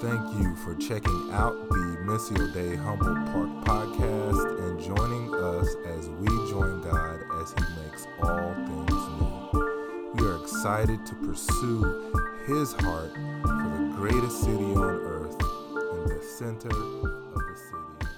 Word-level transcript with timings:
Thank 0.00 0.32
you 0.40 0.54
for 0.54 0.76
checking 0.76 1.28
out 1.32 1.68
the 1.70 1.96
Missio 2.04 2.54
Dei 2.54 2.76
Humboldt 2.76 3.34
Park 3.34 3.48
podcast 3.64 4.60
and 4.60 4.80
joining 4.80 5.34
us 5.34 5.74
as 5.86 6.08
we 6.08 6.28
join 6.48 6.80
God 6.82 7.20
as 7.42 7.52
He 7.52 7.64
makes 7.82 8.06
all 8.22 8.54
things 8.54 8.92
new. 9.18 10.14
We 10.14 10.24
are 10.28 10.36
excited 10.40 11.04
to 11.04 11.14
pursue 11.16 12.12
His 12.46 12.74
heart 12.74 13.12
for 13.42 13.70
the 13.76 13.92
greatest 13.96 14.40
city 14.40 14.72
on 14.72 14.84
earth 14.84 15.34
in 15.34 16.16
the 16.16 16.22
center 16.22 16.68
of 16.68 17.34
the 17.34 17.56
city. 17.56 18.12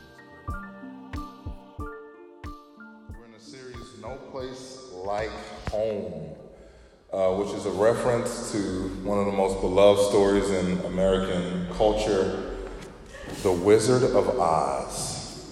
We're 3.09 3.25
in 3.27 3.35
a 3.35 3.41
series, 3.41 3.99
No 4.03 4.17
Place 4.31 4.91
Like 4.93 5.33
Home 5.71 6.37
uh, 7.13 7.33
which 7.33 7.53
is 7.55 7.67
a 7.67 7.71
reference 7.71 8.53
to 8.53 8.89
one 9.03 9.19
of 9.19 9.27
the 9.27 9.33
most 9.33 9.61
beloved 9.61 10.01
stories 10.11 10.49
in 10.51 10.79
American 10.85 11.67
culture, 11.75 12.55
The 13.43 13.51
Wizard 13.51 14.15
of 14.15 14.39
Oz. 14.39 15.45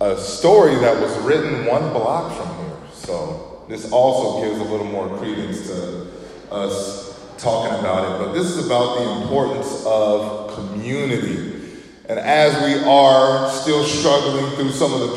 A 0.00 0.16
story 0.16 0.76
that 0.76 1.00
was 1.00 1.18
written 1.18 1.66
one 1.66 1.92
block 1.92 2.32
from 2.36 2.64
here. 2.64 2.76
So 2.92 3.64
this 3.68 3.90
also 3.90 4.46
gives 4.46 4.60
a 4.60 4.64
little 4.64 4.86
more 4.86 5.08
credence 5.18 5.66
to 5.66 6.06
us 6.52 7.18
talking 7.38 7.76
about 7.80 8.04
it. 8.04 8.24
But 8.24 8.32
this 8.32 8.46
is 8.46 8.64
about 8.66 8.98
the 8.98 9.22
importance 9.22 9.84
of 9.84 10.54
community. 10.54 11.56
And 12.08 12.20
as 12.20 12.54
we 12.62 12.84
are 12.88 13.50
still 13.50 13.82
struggling 13.82 14.54
through 14.54 14.70
some 14.70 14.94
of 14.94 15.00
the 15.00 15.08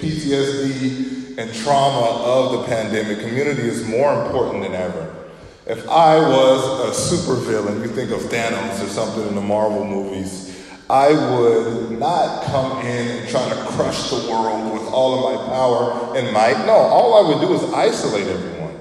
PTSD 0.00 1.19
and 1.40 1.54
trauma 1.54 2.22
of 2.22 2.52
the 2.52 2.64
pandemic, 2.66 3.20
community 3.20 3.62
is 3.62 3.86
more 3.88 4.26
important 4.26 4.62
than 4.62 4.74
ever. 4.74 5.16
If 5.66 5.88
I 5.88 6.18
was 6.18 6.60
a 6.84 7.16
supervillain, 7.16 7.80
you 7.80 7.88
think 7.88 8.10
of 8.10 8.20
Thanos 8.28 8.84
or 8.84 8.88
something 8.88 9.26
in 9.26 9.34
the 9.34 9.40
Marvel 9.40 9.86
movies, 9.86 10.54
I 10.90 11.12
would 11.12 11.92
not 11.92 12.44
come 12.44 12.84
in 12.84 13.08
and 13.08 13.28
try 13.30 13.48
to 13.48 13.54
crush 13.72 14.10
the 14.10 14.28
world 14.30 14.74
with 14.74 14.92
all 14.92 15.16
of 15.16 15.38
my 15.38 15.46
power 15.48 16.18
and 16.18 16.30
might. 16.34 16.66
No, 16.66 16.74
all 16.74 17.24
I 17.24 17.28
would 17.28 17.40
do 17.40 17.54
is 17.54 17.72
isolate 17.72 18.26
everyone. 18.26 18.76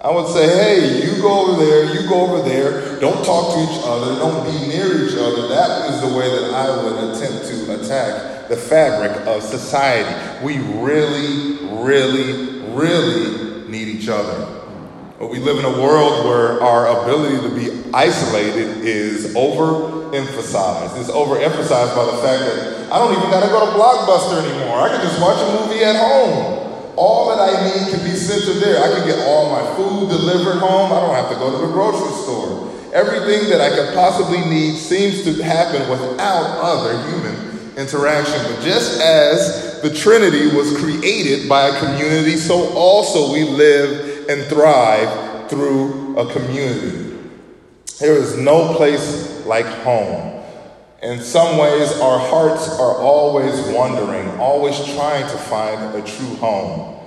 I 0.00 0.10
would 0.10 0.26
say, 0.26 0.48
hey, 0.48 1.06
you 1.06 1.22
go 1.22 1.46
over 1.46 1.64
there, 1.64 1.94
you 1.94 2.08
go 2.08 2.22
over 2.26 2.48
there, 2.48 2.98
don't 2.98 3.24
talk 3.24 3.54
to 3.54 3.62
each 3.62 3.80
other, 3.84 4.16
don't 4.18 4.44
be 4.44 4.66
near 4.66 5.06
each 5.06 5.14
other. 5.16 5.46
That 5.46 5.90
is 5.90 6.00
the 6.00 6.18
way 6.18 6.28
that 6.28 6.54
I 6.54 6.82
would 6.82 7.14
attempt 7.14 7.46
to 7.46 7.80
attack 7.80 8.33
the 8.48 8.56
fabric 8.56 9.26
of 9.26 9.42
society. 9.42 10.44
We 10.44 10.58
really, 10.58 11.66
really, 11.84 12.60
really 12.74 13.68
need 13.68 13.88
each 13.88 14.08
other. 14.08 14.62
But 15.18 15.30
we 15.30 15.38
live 15.38 15.58
in 15.58 15.64
a 15.64 15.80
world 15.80 16.26
where 16.26 16.60
our 16.60 17.02
ability 17.02 17.48
to 17.48 17.54
be 17.54 17.90
isolated 17.94 18.84
is 18.84 19.34
overemphasized. 19.34 21.00
It's 21.00 21.10
overemphasized 21.10 21.94
by 21.94 22.04
the 22.04 22.18
fact 22.20 22.44
that 22.44 22.92
I 22.92 22.98
don't 22.98 23.16
even 23.16 23.30
got 23.30 23.40
to 23.40 23.48
go 23.48 23.64
to 23.64 23.72
Blockbuster 23.72 24.44
anymore. 24.44 24.78
I 24.80 24.88
can 24.88 25.00
just 25.00 25.20
watch 25.20 25.40
a 25.40 25.64
movie 25.64 25.84
at 25.84 25.96
home. 25.96 26.60
All 26.96 27.28
that 27.30 27.40
I 27.40 27.64
need 27.64 27.90
can 27.90 28.04
be 28.04 28.14
sent 28.14 28.44
to 28.44 28.52
there. 28.60 28.82
I 28.82 28.88
can 28.88 29.06
get 29.06 29.18
all 29.26 29.50
my 29.50 29.64
food 29.76 30.10
delivered 30.10 30.58
home. 30.58 30.92
I 30.92 31.00
don't 31.00 31.14
have 31.14 31.30
to 31.30 31.36
go 31.36 31.50
to 31.50 31.66
the 31.66 31.72
grocery 31.72 32.12
store. 32.22 32.70
Everything 32.92 33.50
that 33.50 33.60
I 33.60 33.70
could 33.70 33.94
possibly 33.94 34.44
need 34.44 34.76
seems 34.76 35.24
to 35.24 35.42
happen 35.42 35.88
without 35.88 36.58
other 36.62 37.00
human 37.08 37.53
interaction. 37.76 38.40
But 38.44 38.62
just 38.62 39.00
as 39.00 39.80
the 39.82 39.94
Trinity 39.94 40.54
was 40.54 40.76
created 40.78 41.48
by 41.48 41.68
a 41.68 41.78
community, 41.78 42.36
so 42.36 42.72
also 42.74 43.32
we 43.32 43.44
live 43.44 44.28
and 44.28 44.42
thrive 44.44 45.50
through 45.50 46.16
a 46.16 46.32
community. 46.32 47.18
There 48.00 48.16
is 48.16 48.36
no 48.36 48.74
place 48.74 49.44
like 49.46 49.66
home. 49.66 50.42
In 51.02 51.20
some 51.20 51.58
ways, 51.58 51.92
our 52.00 52.18
hearts 52.18 52.68
are 52.80 52.96
always 52.96 53.60
wondering, 53.68 54.28
always 54.40 54.74
trying 54.94 55.22
to 55.22 55.36
find 55.36 55.94
a 55.94 56.02
true 56.02 56.34
home. 56.36 56.98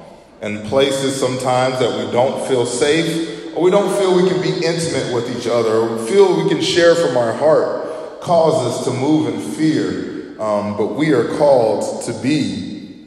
And 0.42 0.64
places 0.68 1.20
sometimes 1.20 1.80
that 1.80 2.06
we 2.06 2.12
don't 2.12 2.48
feel 2.48 2.68
safe, 2.68 3.56
or 3.56 3.64
we 3.64 3.72
don't 3.72 3.98
feel 3.98 4.16
we 4.16 4.30
can 4.30 4.40
be 4.40 4.64
intimate 4.64 5.12
with 5.16 5.36
each 5.36 5.48
other, 5.48 5.78
or 5.78 6.06
feel 6.06 6.44
we 6.44 6.48
can 6.48 6.62
share 6.62 6.94
from 6.94 7.18
our 7.18 7.34
heart, 7.34 8.22
cause 8.22 8.68
us 8.68 8.86
to 8.86 8.92
move 8.92 9.34
in 9.34 9.42
fear. 9.56 10.17
Um, 10.40 10.78
but 10.78 10.96
we 10.96 11.14
are 11.14 11.36
called 11.38 12.06
to 12.06 12.14
be 12.22 13.06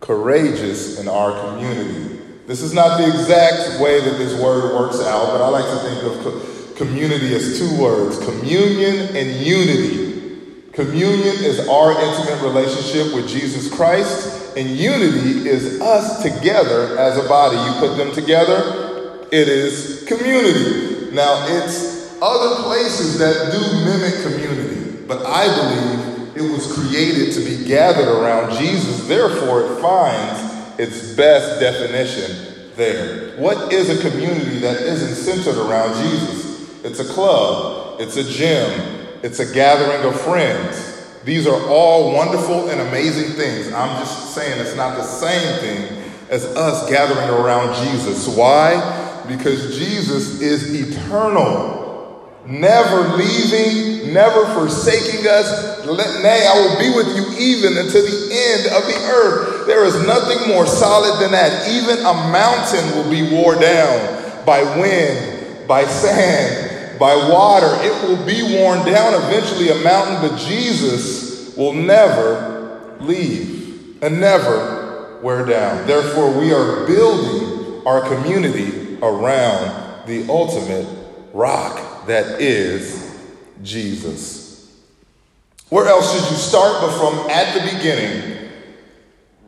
courageous 0.00 0.98
in 0.98 1.08
our 1.08 1.38
community. 1.50 2.18
This 2.46 2.62
is 2.62 2.72
not 2.72 2.98
the 2.98 3.06
exact 3.06 3.80
way 3.80 4.00
that 4.00 4.16
this 4.16 4.40
word 4.40 4.74
works 4.74 5.00
out, 5.00 5.26
but 5.26 5.42
I 5.42 5.48
like 5.48 5.64
to 5.64 5.78
think 5.88 6.02
of 6.02 6.24
co- 6.24 6.84
community 6.84 7.34
as 7.34 7.58
two 7.58 7.80
words 7.80 8.18
communion 8.24 9.14
and 9.14 9.46
unity. 9.46 10.08
Communion 10.72 11.44
is 11.44 11.68
our 11.68 11.92
intimate 11.92 12.42
relationship 12.42 13.14
with 13.14 13.28
Jesus 13.28 13.72
Christ, 13.72 14.56
and 14.56 14.68
unity 14.70 15.46
is 15.48 15.80
us 15.80 16.22
together 16.22 16.98
as 16.98 17.18
a 17.18 17.28
body. 17.28 17.56
You 17.56 17.78
put 17.86 17.98
them 17.98 18.12
together, 18.12 19.26
it 19.30 19.48
is 19.48 20.04
community. 20.08 21.10
Now, 21.12 21.44
it's 21.46 22.16
other 22.22 22.62
places 22.62 23.18
that 23.18 23.52
do 23.52 23.60
mimic 23.84 24.22
community, 24.22 25.04
but 25.06 25.26
I 25.26 25.46
believe 25.46 26.09
it 26.40 26.50
was 26.50 26.72
created 26.72 27.34
to 27.34 27.40
be 27.44 27.66
gathered 27.66 28.08
around 28.08 28.56
Jesus, 28.58 29.06
therefore, 29.06 29.60
it 29.60 29.80
finds 29.80 30.78
its 30.78 31.14
best 31.14 31.60
definition 31.60 32.72
there. 32.76 33.36
What 33.36 33.70
is 33.70 33.90
a 33.90 34.10
community 34.10 34.58
that 34.60 34.80
isn't 34.80 35.14
centered 35.16 35.60
around 35.60 36.02
Jesus? 36.02 36.82
It's 36.82 36.98
a 36.98 37.04
club, 37.04 38.00
it's 38.00 38.16
a 38.16 38.24
gym, 38.24 38.70
it's 39.22 39.38
a 39.38 39.52
gathering 39.52 40.02
of 40.10 40.18
friends. 40.18 41.20
These 41.24 41.46
are 41.46 41.62
all 41.68 42.14
wonderful 42.14 42.70
and 42.70 42.80
amazing 42.80 43.36
things. 43.36 43.70
I'm 43.74 44.00
just 44.00 44.34
saying 44.34 44.58
it's 44.60 44.76
not 44.76 44.96
the 44.96 45.04
same 45.04 45.60
thing 45.60 46.02
as 46.30 46.46
us 46.56 46.88
gathering 46.88 47.28
around 47.28 47.74
Jesus. 47.84 48.26
Why? 48.34 49.24
Because 49.28 49.76
Jesus 49.76 50.40
is 50.40 50.74
eternal, 50.74 51.79
never 52.46 53.16
leaving, 53.16 54.12
never 54.12 54.46
forsaking 54.54 55.26
us. 55.26 55.84
Nay, 56.22 56.46
I 56.46 56.54
will 56.54 56.78
be 56.78 56.94
with 56.94 57.16
you 57.16 57.38
even 57.38 57.76
until 57.76 58.02
the 58.02 58.28
end 58.32 58.66
of 58.74 58.86
the 58.86 58.98
earth. 59.10 59.66
There 59.66 59.84
is 59.84 60.06
nothing 60.06 60.48
more 60.48 60.66
solid 60.66 61.20
than 61.20 61.32
that. 61.32 61.68
Even 61.68 61.98
a 62.04 62.14
mountain 62.30 62.84
will 62.96 63.10
be 63.10 63.30
worn 63.34 63.60
down 63.60 64.44
by 64.46 64.62
wind, 64.78 65.68
by 65.68 65.84
sand, 65.84 66.98
by 66.98 67.14
water. 67.14 67.68
It 67.82 68.08
will 68.08 68.24
be 68.24 68.56
worn 68.58 68.84
down 68.86 69.14
eventually, 69.14 69.70
a 69.70 69.76
mountain, 69.82 70.28
but 70.28 70.38
Jesus 70.38 71.54
will 71.56 71.72
never 71.72 72.96
leave 73.00 73.98
and 74.02 74.20
never 74.20 75.18
wear 75.22 75.44
down. 75.44 75.86
Therefore, 75.86 76.38
we 76.38 76.52
are 76.52 76.86
building 76.86 77.86
our 77.86 78.00
community 78.08 78.98
around 79.02 80.06
the 80.06 80.26
ultimate 80.28 80.86
rock 81.32 81.89
that 82.10 82.40
is 82.40 83.18
Jesus. 83.62 84.80
Where 85.68 85.86
else 85.86 86.12
should 86.12 86.30
you 86.30 86.36
start 86.36 86.80
but 86.80 86.96
from 86.98 87.30
at 87.30 87.54
the 87.54 87.76
beginning? 87.76 88.50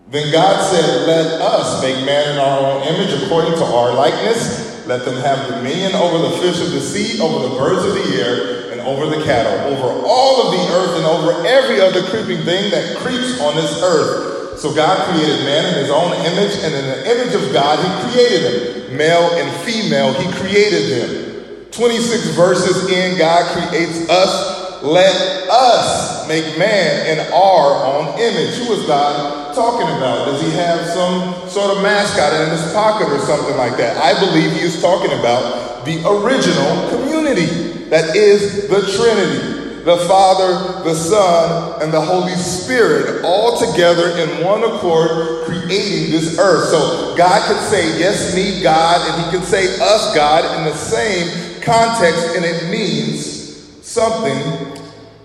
Then 0.09 0.31
God 0.33 0.63
said, 0.71 1.07
Let 1.07 1.41
us 1.41 1.83
make 1.83 2.05
man 2.07 2.35
in 2.35 2.39
our 2.39 2.59
own 2.61 2.83
image 2.83 3.23
according 3.23 3.55
to 3.55 3.65
our 3.65 3.95
likeness 3.95 4.73
let 4.87 5.05
them 5.05 5.15
have 5.23 5.47
dominion 5.49 5.95
over 5.95 6.19
the 6.19 6.37
fish 6.39 6.61
of 6.61 6.73
the 6.73 6.81
sea, 6.81 7.21
over 7.21 7.49
the 7.49 7.55
birds 7.55 7.85
of 7.87 7.95
the 7.95 8.21
air, 8.21 8.73
and 8.73 8.81
over 8.81 9.07
the 9.07 9.25
cattle, 9.25 9.73
over 9.73 10.05
all 10.05 10.43
of 10.43 10.59
the 10.59 10.75
earth, 10.75 10.97
and 10.97 11.07
over 11.07 11.47
every 11.47 11.81
other 11.81 12.03
creeping 12.03 12.45
thing 12.45 12.71
that 12.73 12.97
creeps 12.99 13.41
on 13.41 13.55
this 13.55 13.81
earth. 13.83 14.59
So 14.59 14.75
God 14.75 15.09
created 15.09 15.45
man 15.45 15.73
in 15.73 15.81
his 15.81 15.91
own 15.91 16.13
image, 16.27 16.59
and 16.63 16.75
in 16.75 16.85
the 16.85 17.11
image 17.11 17.35
of 17.35 17.53
God, 17.53 17.79
he 17.79 18.11
created 18.11 18.91
him. 18.91 18.97
Male 18.97 19.31
and 19.39 19.51
female, 19.63 20.13
he 20.15 20.31
created 20.33 20.91
them. 20.91 21.32
26 21.73 22.37
verses 22.37 22.91
in, 22.91 23.19
God 23.19 23.45
creates 23.57 24.09
us 24.09 24.63
let 24.83 25.15
us 25.49 26.27
make 26.27 26.59
man 26.59 27.07
in 27.07 27.33
our 27.33 27.87
own 27.87 28.19
image. 28.19 28.57
Who 28.57 28.73
is 28.75 28.85
God 28.87 29.55
talking 29.55 29.87
about? 29.87 30.27
Does 30.27 30.43
he 30.43 30.51
have 30.51 30.85
some 30.87 31.49
sort 31.49 31.77
of 31.77 31.83
mascot 31.83 32.35
in 32.35 32.51
his 32.51 32.73
pocket 32.73 33.09
or 33.09 33.21
something 33.21 33.57
like 33.57 33.77
that? 33.77 33.97
I 33.97 34.19
believe 34.19 34.53
he 34.53 34.61
is 34.61 34.83
talking 34.83 35.13
about 35.13 35.85
the 35.85 36.03
original 36.05 36.91
community 36.91 37.47
that 37.91 38.17
is 38.17 38.69
the 38.69 38.81
Trinity 38.99 39.61
the 39.85 39.97
Father, 40.07 40.85
the 40.85 40.95
Son, 40.95 41.83
and 41.83 41.93
the 41.93 42.01
Holy 42.01 42.35
Spirit 42.35 43.25
all 43.25 43.59
together 43.59 44.17
in 44.17 44.45
one 44.45 44.63
accord 44.63 45.45
creating 45.45 46.13
this 46.13 46.39
earth. 46.39 46.69
So 46.69 47.17
God 47.17 47.43
could 47.49 47.61
say, 47.69 47.99
Yes, 47.99 48.33
me, 48.33 48.63
God, 48.63 49.01
and 49.11 49.25
He 49.25 49.37
can 49.37 49.45
say, 49.45 49.75
Us, 49.81 50.15
God, 50.15 50.45
in 50.57 50.67
the 50.67 50.77
same 50.77 51.52
context, 51.63 52.37
and 52.37 52.45
it 52.45 52.71
means 52.71 53.85
something 53.87 54.73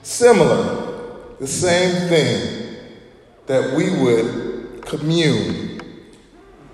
Similar, 0.07 1.35
the 1.37 1.47
same 1.47 2.07
thing 2.07 2.77
that 3.45 3.75
we 3.75 3.91
would 3.99 4.81
commune 4.85 5.81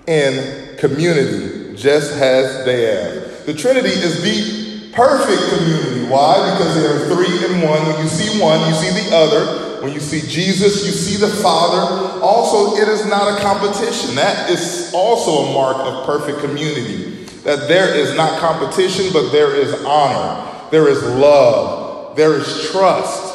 in 0.06 0.76
community, 0.78 1.74
just 1.74 2.12
as 2.12 2.64
they 2.64 2.82
have. 2.84 3.44
The 3.44 3.52
Trinity 3.52 3.88
is 3.88 4.22
the 4.22 4.92
perfect 4.92 5.42
community. 5.58 6.06
Why? 6.08 6.48
Because 6.52 6.74
they 6.76 6.86
are 6.86 7.12
three 7.12 7.44
in 7.44 7.60
one. 7.60 7.84
When 7.88 8.04
you 8.04 8.08
see 8.08 8.40
one, 8.40 8.60
you 8.68 8.74
see 8.76 9.10
the 9.10 9.16
other. 9.16 9.82
When 9.82 9.92
you 9.92 9.98
see 9.98 10.20
Jesus, 10.20 10.86
you 10.86 10.92
see 10.92 11.16
the 11.16 11.34
Father. 11.42 12.20
Also, 12.20 12.80
it 12.80 12.86
is 12.86 13.04
not 13.04 13.36
a 13.36 13.42
competition. 13.42 14.14
That 14.14 14.48
is 14.48 14.92
also 14.94 15.50
a 15.50 15.52
mark 15.52 15.78
of 15.78 16.06
perfect 16.06 16.38
community. 16.38 17.13
That 17.44 17.68
there 17.68 17.94
is 17.94 18.16
not 18.16 18.40
competition, 18.40 19.12
but 19.12 19.30
there 19.30 19.54
is 19.54 19.84
honor, 19.84 20.50
there 20.70 20.88
is 20.88 21.02
love, 21.02 22.16
there 22.16 22.34
is 22.34 22.70
trust. 22.70 23.32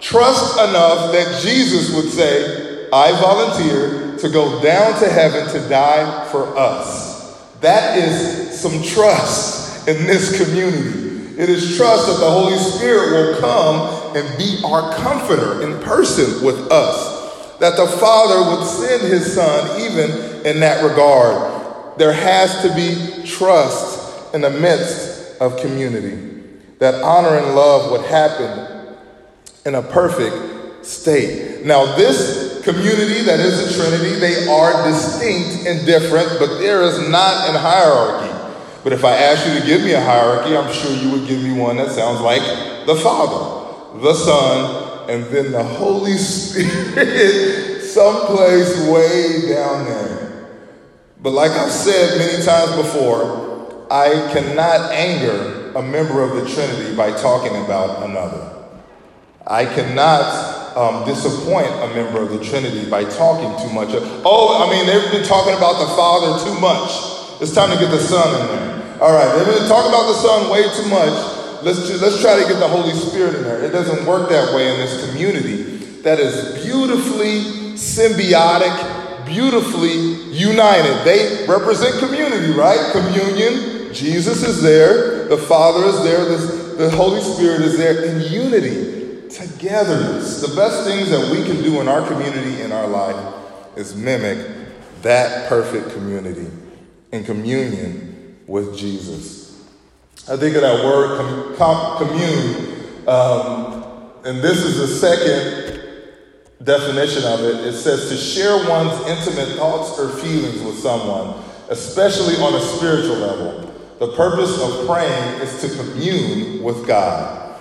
Trust 0.00 0.58
enough 0.58 1.12
that 1.12 1.42
Jesus 1.42 1.94
would 1.94 2.10
say, 2.10 2.88
I 2.92 3.12
volunteer 3.20 4.16
to 4.16 4.28
go 4.28 4.62
down 4.62 4.98
to 5.00 5.08
heaven 5.08 5.46
to 5.52 5.68
die 5.68 6.28
for 6.30 6.56
us. 6.56 7.10
That 7.60 7.98
is 7.98 8.58
some 8.58 8.82
trust 8.82 9.86
in 9.86 10.06
this 10.06 10.42
community. 10.42 11.38
It 11.38 11.48
is 11.48 11.76
trust 11.76 12.06
that 12.06 12.20
the 12.20 12.30
Holy 12.30 12.56
Spirit 12.58 13.12
will 13.12 13.40
come 13.40 14.16
and 14.16 14.38
be 14.38 14.60
our 14.64 14.94
comforter 14.96 15.62
in 15.62 15.80
person 15.82 16.44
with 16.44 16.70
us. 16.70 17.58
That 17.58 17.76
the 17.76 17.86
Father 17.86 18.56
would 18.56 18.66
send 18.66 19.02
his 19.02 19.34
Son 19.34 19.80
even 19.80 20.10
in 20.46 20.60
that 20.60 20.82
regard. 20.82 21.49
There 22.00 22.14
has 22.14 22.62
to 22.62 22.74
be 22.74 23.28
trust 23.28 24.32
in 24.34 24.40
the 24.40 24.48
midst 24.48 25.38
of 25.38 25.58
community. 25.58 26.40
That 26.78 26.94
honor 27.02 27.36
and 27.36 27.54
love 27.54 27.90
would 27.90 28.06
happen 28.06 28.96
in 29.66 29.74
a 29.74 29.82
perfect 29.82 30.86
state. 30.86 31.66
Now, 31.66 31.96
this 31.96 32.64
community 32.64 33.20
that 33.24 33.38
is 33.38 33.68
the 33.68 33.84
Trinity, 33.84 34.18
they 34.18 34.48
are 34.48 34.82
distinct 34.88 35.66
and 35.66 35.84
different, 35.84 36.38
but 36.38 36.56
there 36.56 36.80
is 36.84 37.06
not 37.10 37.50
an 37.50 37.56
hierarchy. 37.56 38.34
But 38.82 38.94
if 38.94 39.04
I 39.04 39.16
asked 39.16 39.46
you 39.46 39.60
to 39.60 39.66
give 39.66 39.82
me 39.82 39.92
a 39.92 40.00
hierarchy, 40.00 40.56
I'm 40.56 40.72
sure 40.72 40.96
you 40.96 41.10
would 41.10 41.28
give 41.28 41.42
me 41.42 41.52
one 41.52 41.76
that 41.76 41.90
sounds 41.90 42.22
like 42.22 42.40
the 42.86 42.96
Father, 42.96 44.00
the 44.00 44.14
Son, 44.14 45.10
and 45.10 45.24
then 45.24 45.52
the 45.52 45.62
Holy 45.62 46.12
Spirit 46.16 47.82
someplace 47.82 48.88
way 48.88 49.52
down 49.52 49.84
there. 49.84 50.19
But 51.22 51.30
like 51.30 51.50
I've 51.50 51.70
said 51.70 52.18
many 52.18 52.42
times 52.42 52.76
before, 52.76 53.86
I 53.90 54.30
cannot 54.32 54.90
anger 54.92 55.72
a 55.74 55.82
member 55.82 56.22
of 56.22 56.36
the 56.36 56.48
Trinity 56.48 56.96
by 56.96 57.10
talking 57.12 57.54
about 57.64 58.08
another. 58.08 58.56
I 59.46 59.66
cannot 59.66 60.76
um, 60.76 61.04
disappoint 61.04 61.66
a 61.66 61.92
member 61.94 62.22
of 62.22 62.30
the 62.30 62.42
Trinity 62.42 62.88
by 62.88 63.04
talking 63.04 63.50
too 63.66 63.72
much. 63.74 63.88
Oh, 64.24 64.64
I 64.64 64.70
mean, 64.70 64.86
they've 64.86 65.10
been 65.10 65.26
talking 65.26 65.54
about 65.54 65.80
the 65.80 65.92
Father 65.96 66.44
too 66.44 66.58
much. 66.60 66.88
It's 67.42 67.54
time 67.54 67.70
to 67.70 67.78
get 67.78 67.90
the 67.90 67.98
Son 67.98 68.40
in 68.40 68.46
there. 68.46 69.00
All 69.02 69.12
right, 69.12 69.36
they've 69.36 69.58
been 69.58 69.68
talking 69.68 69.90
about 69.90 70.08
the 70.08 70.20
Son 70.20 70.50
way 70.50 70.62
too 70.62 70.88
much. 70.88 71.62
Let's, 71.62 72.00
let's 72.00 72.20
try 72.22 72.40
to 72.40 72.48
get 72.48 72.58
the 72.60 72.68
Holy 72.68 72.92
Spirit 72.92 73.34
in 73.34 73.42
there. 73.42 73.62
It 73.62 73.70
doesn't 73.70 74.06
work 74.06 74.30
that 74.30 74.54
way 74.54 74.72
in 74.72 74.78
this 74.78 75.10
community 75.10 75.76
that 76.02 76.18
is 76.18 76.64
beautifully 76.64 77.74
symbiotic, 77.76 78.99
beautifully 79.30 79.94
united. 80.32 81.04
They 81.04 81.46
represent 81.46 81.98
community, 81.98 82.52
right? 82.52 82.90
Communion. 82.92 83.94
Jesus 83.94 84.42
is 84.42 84.60
there, 84.62 85.26
the 85.28 85.36
Father 85.36 85.86
is 85.86 86.02
there, 86.04 86.24
the, 86.24 86.74
the 86.76 86.90
Holy 86.90 87.20
Spirit 87.20 87.62
is 87.62 87.76
there 87.76 88.04
in 88.04 88.32
unity, 88.32 89.28
togetherness. 89.28 90.40
The 90.40 90.54
best 90.54 90.84
things 90.84 91.10
that 91.10 91.30
we 91.30 91.44
can 91.44 91.62
do 91.62 91.80
in 91.80 91.88
our 91.88 92.06
community, 92.06 92.62
in 92.62 92.70
our 92.72 92.86
life, 92.86 93.34
is 93.76 93.96
mimic 93.96 94.46
that 95.02 95.48
perfect 95.48 95.90
community 95.90 96.46
in 97.12 97.24
communion 97.24 98.38
with 98.46 98.76
Jesus. 98.76 99.66
I 100.28 100.36
think 100.36 100.54
of 100.54 100.62
that 100.62 100.84
word 100.84 101.18
com- 101.18 101.56
com- 101.56 102.06
commune, 102.06 103.08
um, 103.08 104.12
and 104.24 104.40
this 104.40 104.58
is 104.58 104.76
the 104.76 104.86
second 104.86 105.69
definition 106.62 107.24
of 107.24 107.40
it. 107.40 107.66
It 107.66 107.72
says 107.72 108.08
to 108.10 108.16
share 108.16 108.68
one's 108.68 108.92
intimate 109.06 109.56
thoughts 109.56 109.98
or 109.98 110.10
feelings 110.18 110.62
with 110.62 110.78
someone, 110.78 111.42
especially 111.70 112.36
on 112.36 112.54
a 112.54 112.60
spiritual 112.60 113.16
level. 113.16 113.66
The 113.98 114.12
purpose 114.12 114.60
of 114.60 114.86
praying 114.86 115.40
is 115.40 115.60
to 115.62 115.76
commune 115.76 116.62
with 116.62 116.86
God. 116.86 117.58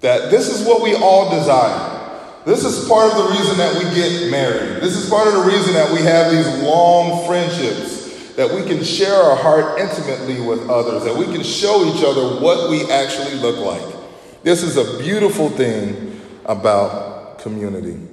That 0.00 0.30
this 0.30 0.48
is 0.48 0.66
what 0.66 0.82
we 0.82 0.94
all 0.94 1.30
desire. 1.30 1.98
This 2.46 2.64
is 2.64 2.88
part 2.88 3.12
of 3.12 3.18
the 3.18 3.30
reason 3.30 3.58
that 3.58 3.74
we 3.74 3.94
get 3.94 4.30
married. 4.30 4.82
This 4.82 4.96
is 4.96 5.10
part 5.10 5.28
of 5.28 5.34
the 5.34 5.42
reason 5.42 5.74
that 5.74 5.92
we 5.92 6.00
have 6.00 6.30
these 6.30 6.62
long 6.62 7.26
friendships 7.26 8.00
that 8.36 8.50
we 8.50 8.62
can 8.62 8.82
share 8.82 9.14
our 9.14 9.36
heart 9.36 9.78
intimately 9.78 10.40
with 10.40 10.66
others, 10.70 11.04
that 11.04 11.14
we 11.14 11.26
can 11.26 11.42
show 11.42 11.84
each 11.84 12.02
other 12.02 12.40
what 12.40 12.70
we 12.70 12.90
actually 12.90 13.34
look 13.34 13.58
like. 13.58 14.42
This 14.42 14.62
is 14.62 14.78
a 14.78 14.98
beautiful 14.98 15.50
thing 15.50 16.18
about 16.46 17.38
community 17.40 18.09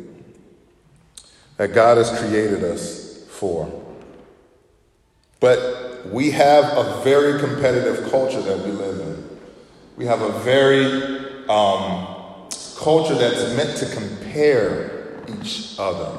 that 1.57 1.73
God 1.73 1.97
has 1.97 2.09
created 2.19 2.63
us 2.63 3.23
for. 3.29 3.71
But 5.39 6.07
we 6.07 6.31
have 6.31 6.63
a 6.77 7.01
very 7.03 7.39
competitive 7.39 8.09
culture 8.09 8.41
that 8.41 8.57
we 8.59 8.71
live 8.71 8.99
in. 8.99 9.39
We 9.97 10.05
have 10.05 10.21
a 10.21 10.31
very 10.39 11.19
um, 11.49 12.47
culture 12.77 13.15
that's 13.15 13.55
meant 13.55 13.77
to 13.77 13.85
compare 13.93 15.23
each 15.39 15.75
other, 15.77 16.09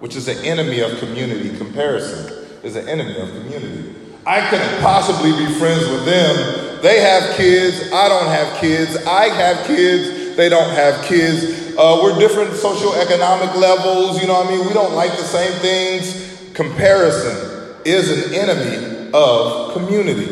which 0.00 0.16
is 0.16 0.28
an 0.28 0.44
enemy 0.44 0.80
of 0.80 0.98
community 0.98 1.56
comparison 1.56 2.38
is 2.62 2.76
an 2.76 2.88
enemy 2.88 3.18
of 3.18 3.28
community. 3.30 3.94
I 4.26 4.48
couldn't 4.50 4.80
possibly 4.80 5.32
be 5.32 5.52
friends 5.54 5.88
with 5.88 6.04
them. 6.04 6.82
They 6.82 7.00
have 7.00 7.36
kids. 7.36 7.92
I 7.92 8.08
don't 8.08 8.26
have 8.26 8.60
kids. 8.60 8.96
I 9.06 9.28
have 9.28 9.66
kids. 9.66 10.17
They 10.38 10.48
don't 10.48 10.70
have 10.70 11.04
kids. 11.04 11.74
Uh, 11.76 11.98
we're 12.00 12.16
different 12.16 12.50
socioeconomic 12.50 13.56
levels. 13.56 14.20
You 14.20 14.28
know 14.28 14.34
what 14.34 14.46
I 14.46 14.50
mean? 14.50 14.68
We 14.68 14.72
don't 14.72 14.94
like 14.94 15.10
the 15.10 15.24
same 15.24 15.50
things. 15.58 16.54
Comparison 16.54 17.74
is 17.84 18.08
an 18.24 18.34
enemy 18.34 19.10
of 19.12 19.72
community. 19.72 20.30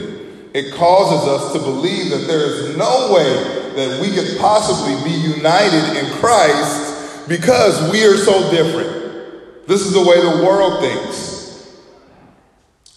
It 0.54 0.72
causes 0.74 1.26
us 1.28 1.52
to 1.54 1.58
believe 1.58 2.12
that 2.12 2.28
there 2.28 2.38
is 2.38 2.76
no 2.76 3.12
way 3.12 3.74
that 3.74 4.00
we 4.00 4.12
could 4.12 4.38
possibly 4.38 4.94
be 5.02 5.10
united 5.10 5.98
in 5.98 6.12
Christ 6.20 7.28
because 7.28 7.90
we 7.90 8.04
are 8.04 8.16
so 8.16 8.48
different. 8.52 9.66
This 9.66 9.80
is 9.80 9.92
the 9.92 10.06
way 10.06 10.20
the 10.20 10.46
world 10.46 10.82
thinks 10.82 11.66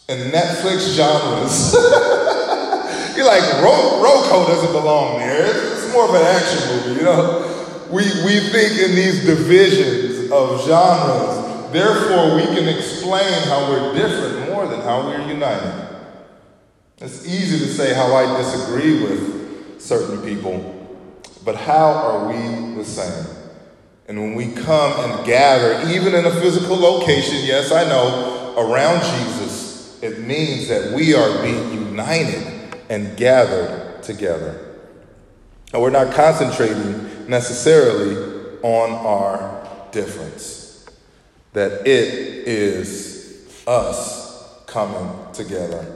and 0.10 0.32
Netflix 0.32 0.94
genres. 0.94 1.74
You're 3.18 3.26
like, 3.26 3.42
Ro- 3.64 3.98
Roko 4.00 4.46
doesn't 4.46 4.74
belong 4.74 5.18
there. 5.18 5.79
More 5.94 6.10
of 6.10 6.16
an 6.16 6.22
action 6.22 6.76
movie, 6.76 7.00
you 7.00 7.06
know? 7.06 7.46
We, 7.90 8.04
we 8.24 8.40
think 8.52 8.80
in 8.80 8.96
these 8.96 9.26
divisions 9.26 10.32
of 10.32 10.66
genres. 10.66 11.72
Therefore, 11.72 12.36
we 12.36 12.44
can 12.44 12.68
explain 12.68 13.44
how 13.44 13.70
we're 13.70 13.94
different 13.94 14.50
more 14.50 14.68
than 14.68 14.82
how 14.82 15.08
we're 15.08 15.28
united. 15.28 15.90
It's 16.98 17.26
easy 17.26 17.60
to 17.60 17.72
say 17.72 17.94
how 17.94 18.14
I 18.14 18.38
disagree 18.38 19.02
with 19.02 19.82
certain 19.82 20.22
people, 20.22 20.76
but 21.46 21.56
how 21.56 21.92
are 21.92 22.28
we 22.28 22.76
the 22.76 22.84
same? 22.84 23.36
And 24.08 24.20
when 24.20 24.34
we 24.34 24.52
come 24.52 25.10
and 25.10 25.26
gather, 25.26 25.90
even 25.92 26.16
in 26.16 26.26
a 26.26 26.32
physical 26.32 26.76
location, 26.76 27.38
yes, 27.46 27.72
I 27.72 27.88
know, 27.88 28.56
around 28.58 29.02
Jesus, 29.04 30.02
it 30.02 30.20
means 30.20 30.68
that 30.68 30.94
we 30.94 31.14
are 31.14 31.42
being 31.42 31.72
united 31.72 32.76
and 32.90 33.16
gathered 33.16 34.04
together. 34.04 34.69
And 35.74 35.82
we're 35.82 35.92
not 35.92 36.14
concentrating 36.14 37.30
necessarily 37.30 38.60
on 38.64 38.92
our 38.92 39.88
difference, 39.92 40.86
that 41.54 41.88
it 41.88 42.48
is 42.48 43.64
us 43.68 44.64
coming 44.66 45.12
together. 45.34 45.96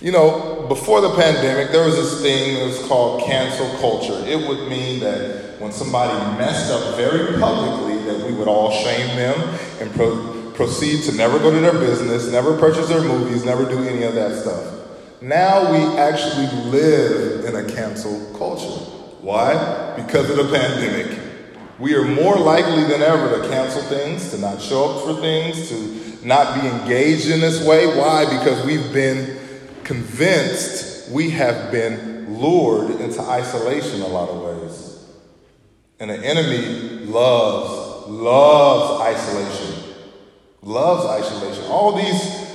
You 0.00 0.12
know, 0.12 0.66
before 0.66 1.00
the 1.00 1.14
pandemic, 1.14 1.72
there 1.72 1.84
was 1.84 1.94
this 1.94 2.22
thing 2.22 2.54
that 2.54 2.64
was 2.64 2.78
called 2.88 3.22
cancel 3.24 3.68
culture. 3.78 4.26
It 4.26 4.48
would 4.48 4.68
mean 4.68 5.00
that 5.00 5.60
when 5.60 5.72
somebody 5.72 6.12
messed 6.38 6.72
up 6.72 6.96
very 6.96 7.38
publicly, 7.38 8.02
that 8.04 8.26
we 8.26 8.32
would 8.32 8.48
all 8.48 8.70
shame 8.70 9.14
them 9.16 9.38
and 9.78 9.92
pro- 9.92 10.52
proceed 10.52 11.04
to 11.04 11.12
never 11.12 11.38
go 11.38 11.50
to 11.50 11.60
their 11.60 11.78
business, 11.78 12.30
never 12.32 12.56
purchase 12.58 12.88
their 12.88 13.02
movies, 13.02 13.44
never 13.44 13.68
do 13.68 13.82
any 13.84 14.02
of 14.04 14.14
that 14.14 14.40
stuff. 14.40 14.79
Now 15.22 15.70
we 15.70 15.98
actually 15.98 16.46
live 16.70 17.44
in 17.44 17.54
a 17.54 17.64
cancel 17.70 18.34
culture. 18.36 18.80
Why? 19.20 19.94
Because 19.96 20.30
of 20.30 20.36
the 20.36 20.52
pandemic. 20.52 21.18
We 21.78 21.94
are 21.94 22.04
more 22.04 22.36
likely 22.36 22.84
than 22.84 23.02
ever 23.02 23.40
to 23.40 23.48
cancel 23.48 23.82
things, 23.82 24.30
to 24.32 24.38
not 24.38 24.60
show 24.60 24.90
up 24.90 25.04
for 25.04 25.20
things, 25.20 25.68
to 25.68 26.26
not 26.26 26.60
be 26.60 26.66
engaged 26.66 27.30
in 27.30 27.40
this 27.40 27.66
way. 27.66 27.86
Why? 27.86 28.24
Because 28.24 28.64
we've 28.64 28.92
been 28.92 29.38
convinced 29.84 31.10
we 31.10 31.30
have 31.30 31.72
been 31.72 32.38
lured 32.38 33.00
into 33.00 33.20
isolation 33.20 34.02
a 34.02 34.06
lot 34.06 34.28
of 34.28 34.62
ways. 34.62 35.04
And 35.98 36.10
the 36.10 36.16
enemy 36.16 37.06
loves, 37.06 38.08
loves 38.08 39.00
isolation 39.02 39.90
loves 40.62 41.06
isolation. 41.06 41.64
All 41.64 41.96
these 41.96 42.49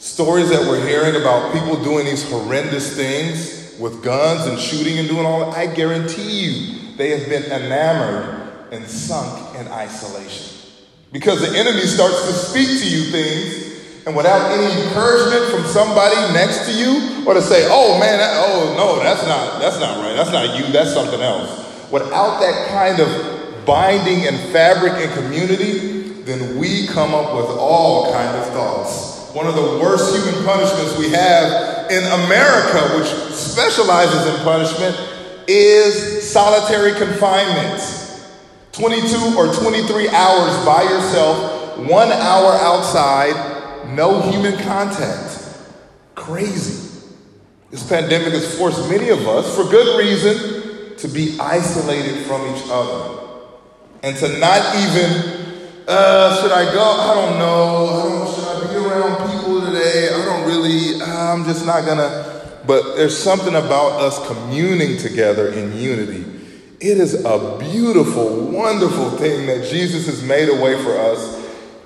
stories 0.00 0.48
that 0.48 0.60
we're 0.62 0.84
hearing 0.86 1.20
about 1.20 1.52
people 1.52 1.76
doing 1.84 2.06
these 2.06 2.28
horrendous 2.30 2.96
things 2.96 3.78
with 3.78 4.02
guns 4.02 4.46
and 4.46 4.58
shooting 4.58 4.98
and 4.98 5.06
doing 5.06 5.26
all 5.26 5.50
that, 5.50 5.56
I 5.56 5.66
guarantee 5.66 6.40
you 6.40 6.96
they 6.96 7.10
have 7.10 7.28
been 7.28 7.44
enamored 7.44 8.72
and 8.72 8.86
sunk 8.86 9.56
in 9.56 9.68
isolation. 9.68 10.56
Because 11.12 11.40
the 11.40 11.58
enemy 11.58 11.82
starts 11.82 12.26
to 12.26 12.32
speak 12.32 12.68
to 12.80 12.88
you 12.88 13.10
things 13.10 14.06
and 14.06 14.16
without 14.16 14.50
any 14.52 14.82
encouragement 14.82 15.52
from 15.52 15.64
somebody 15.66 16.16
next 16.32 16.64
to 16.66 16.72
you, 16.72 17.26
or 17.26 17.34
to 17.34 17.42
say, 17.42 17.66
"Oh 17.68 18.00
man, 18.00 18.18
that, 18.18 18.32
oh 18.46 18.74
no, 18.76 19.02
that's 19.02 19.26
not 19.26 19.60
that's 19.60 19.78
not 19.78 19.98
right. 19.98 20.16
That's 20.16 20.32
not 20.32 20.56
you. 20.56 20.72
That's 20.72 20.94
something 20.94 21.20
else." 21.20 21.90
Without 21.90 22.40
that 22.40 22.68
kind 22.68 23.00
of 23.00 23.66
binding 23.66 24.26
and 24.26 24.38
fabric 24.52 24.94
and 24.94 25.12
community, 25.12 26.22
then 26.22 26.58
we 26.58 26.86
come 26.86 27.14
up 27.14 27.36
with 27.36 27.46
all 27.58 28.10
kind 28.12 28.36
of 28.36 28.46
thoughts. 28.54 29.09
One 29.32 29.46
of 29.46 29.54
the 29.54 29.78
worst 29.80 30.14
human 30.14 30.44
punishments 30.44 30.98
we 30.98 31.10
have 31.10 31.90
in 31.90 32.04
America, 32.24 32.98
which 32.98 33.08
specializes 33.32 34.26
in 34.26 34.42
punishment, 34.42 34.96
is 35.46 36.28
solitary 36.28 36.92
confinement. 36.94 37.80
22 38.72 39.36
or 39.36 39.52
23 39.52 40.08
hours 40.08 40.64
by 40.64 40.82
yourself, 40.82 41.78
one 41.78 42.10
hour 42.10 42.52
outside, 42.54 43.94
no 43.94 44.20
human 44.30 44.56
contact. 44.64 45.58
Crazy. 46.14 47.04
This 47.70 47.88
pandemic 47.88 48.32
has 48.32 48.58
forced 48.58 48.88
many 48.90 49.10
of 49.10 49.26
us, 49.28 49.54
for 49.54 49.64
good 49.64 49.98
reason, 49.98 50.96
to 50.96 51.08
be 51.08 51.38
isolated 51.38 52.26
from 52.26 52.42
each 52.54 52.62
other 52.68 53.20
and 54.02 54.16
to 54.16 54.38
not 54.38 54.74
even, 54.76 55.82
uh, 55.86 56.40
should 56.40 56.52
I 56.52 56.72
go? 56.72 56.82
I 56.82 57.14
don't 57.14 57.38
know. 57.38 57.86
I 57.86 58.08
don't, 58.08 58.26
should 58.28 58.29
today? 59.80 60.08
I 60.14 60.24
don't 60.24 60.46
really, 60.46 61.00
I'm 61.02 61.44
just 61.44 61.64
not 61.64 61.84
gonna. 61.84 62.40
But 62.66 62.96
there's 62.96 63.16
something 63.16 63.54
about 63.54 64.00
us 64.00 64.26
communing 64.26 64.98
together 64.98 65.48
in 65.48 65.76
unity. 65.76 66.24
It 66.80 66.98
is 66.98 67.24
a 67.24 67.58
beautiful, 67.58 68.46
wonderful 68.46 69.10
thing 69.10 69.46
that 69.46 69.68
Jesus 69.68 70.06
has 70.06 70.22
made 70.22 70.48
a 70.48 70.54
way 70.54 70.80
for 70.82 70.96
us 70.96 71.40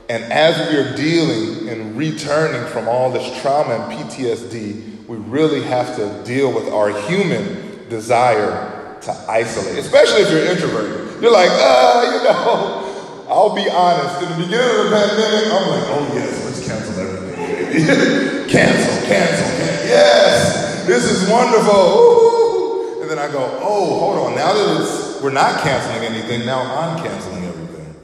and 0.09 0.23
as 0.25 0.71
we 0.71 0.77
are 0.77 0.95
dealing 0.97 1.69
and 1.71 1.97
returning 1.97 2.67
from 2.71 2.89
all 2.89 3.11
this 3.11 3.41
trauma 3.41 3.75
and 3.75 3.93
PTSD, 3.93 5.07
we 5.07 5.17
really 5.17 5.63
have 5.63 5.97
to 5.97 6.23
deal 6.25 6.53
with 6.53 6.69
our 6.69 6.91
human 7.09 7.89
desire 7.89 8.99
to 9.01 9.11
isolate, 9.29 9.79
especially 9.79 10.23
if 10.23 10.31
you're 10.31 10.45
introverted. 10.45 11.23
You're 11.23 11.33
like, 11.33 11.49
ah, 11.53 12.13
you 12.13 12.25
know, 12.25 13.27
I'll 13.31 13.55
be 13.55 13.69
honest. 13.71 14.23
In 14.23 14.39
the 14.39 14.45
beginning 14.45 14.77
of 14.77 14.85
the 14.85 14.91
pandemic, 14.91 15.53
I'm 15.53 15.69
like, 15.71 15.85
oh 15.89 16.13
yes, 16.15 16.54
cancel 18.49 18.95
cancel, 19.07 19.57
cancel. 19.59 19.87
Yes, 19.87 20.87
this 20.87 21.05
is 21.05 21.29
wonderful. 21.31 21.75
Ooh. 21.75 23.03
And 23.03 23.11
then 23.11 23.19
I 23.19 23.31
go, 23.31 23.59
oh, 23.61 23.99
hold 23.99 24.27
on. 24.27 24.35
Now 24.35 24.53
that 24.53 25.21
we're 25.23 25.31
not 25.31 25.61
canceling 25.61 26.05
anything, 26.05 26.47
now 26.47 26.63
I'm 26.63 27.03
canceling 27.03 27.45
everything. 27.45 27.95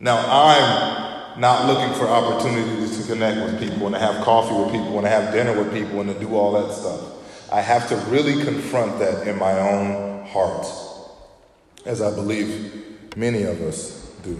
Now 0.00 0.18
I'm 0.18 1.40
not 1.40 1.66
looking 1.66 1.94
for 1.98 2.06
opportunities 2.06 3.00
to 3.00 3.12
connect 3.12 3.36
with 3.38 3.60
people 3.60 3.86
and 3.86 3.94
to 3.94 4.00
have 4.00 4.24
coffee 4.24 4.54
with 4.54 4.72
people 4.72 4.98
and 4.98 5.04
to 5.04 5.08
have 5.08 5.32
dinner 5.32 5.56
with 5.56 5.72
people 5.72 6.00
and 6.00 6.12
to 6.12 6.18
do 6.18 6.34
all 6.34 6.52
that 6.52 6.74
stuff. 6.74 7.00
I 7.50 7.60
have 7.62 7.88
to 7.88 7.96
really 8.10 8.44
confront 8.44 8.98
that 8.98 9.26
in 9.26 9.38
my 9.38 9.58
own 9.58 10.26
heart, 10.26 10.66
as 11.86 12.02
I 12.02 12.14
believe 12.14 13.16
many 13.16 13.44
of 13.44 13.62
us 13.62 14.12
do. 14.22 14.38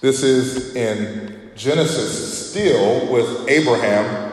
This 0.00 0.22
is 0.22 0.74
in 0.74 1.45
Genesis, 1.56 2.50
still 2.50 3.10
with 3.10 3.48
Abraham, 3.48 4.32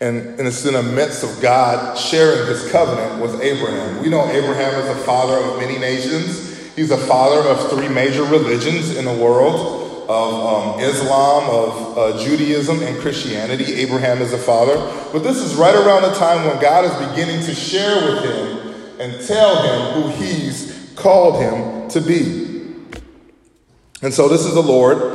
and, 0.00 0.38
and 0.38 0.48
it's 0.48 0.66
in 0.66 0.74
the 0.74 0.82
midst 0.82 1.22
of 1.22 1.40
God 1.40 1.96
sharing 1.96 2.48
his 2.48 2.70
covenant 2.72 3.22
with 3.22 3.40
Abraham. 3.40 4.02
We 4.02 4.08
know 4.08 4.26
Abraham 4.28 4.74
is 4.80 4.96
the 4.96 5.04
father 5.04 5.34
of 5.34 5.60
many 5.60 5.78
nations. 5.78 6.58
He's 6.74 6.90
a 6.90 6.98
father 6.98 7.48
of 7.48 7.70
three 7.70 7.88
major 7.88 8.24
religions 8.24 8.96
in 8.96 9.04
the 9.04 9.12
world 9.12 9.82
of 10.08 10.74
um, 10.74 10.80
Islam, 10.80 11.48
of 11.48 11.98
uh, 11.98 12.18
Judaism, 12.18 12.82
and 12.82 12.98
Christianity. 12.98 13.74
Abraham 13.74 14.20
is 14.20 14.32
a 14.32 14.38
father. 14.38 14.74
But 15.12 15.20
this 15.20 15.38
is 15.38 15.54
right 15.54 15.74
around 15.74 16.02
the 16.02 16.14
time 16.14 16.46
when 16.46 16.60
God 16.60 16.84
is 16.84 17.08
beginning 17.10 17.44
to 17.46 17.54
share 17.54 18.12
with 18.12 18.24
him 18.24 18.74
and 19.00 19.24
tell 19.26 19.62
him 19.62 20.02
who 20.02 20.08
he's 20.24 20.92
called 20.96 21.40
him 21.40 21.88
to 21.90 22.00
be. 22.00 22.42
And 24.02 24.12
so 24.12 24.28
this 24.28 24.44
is 24.44 24.54
the 24.54 24.62
Lord. 24.62 25.11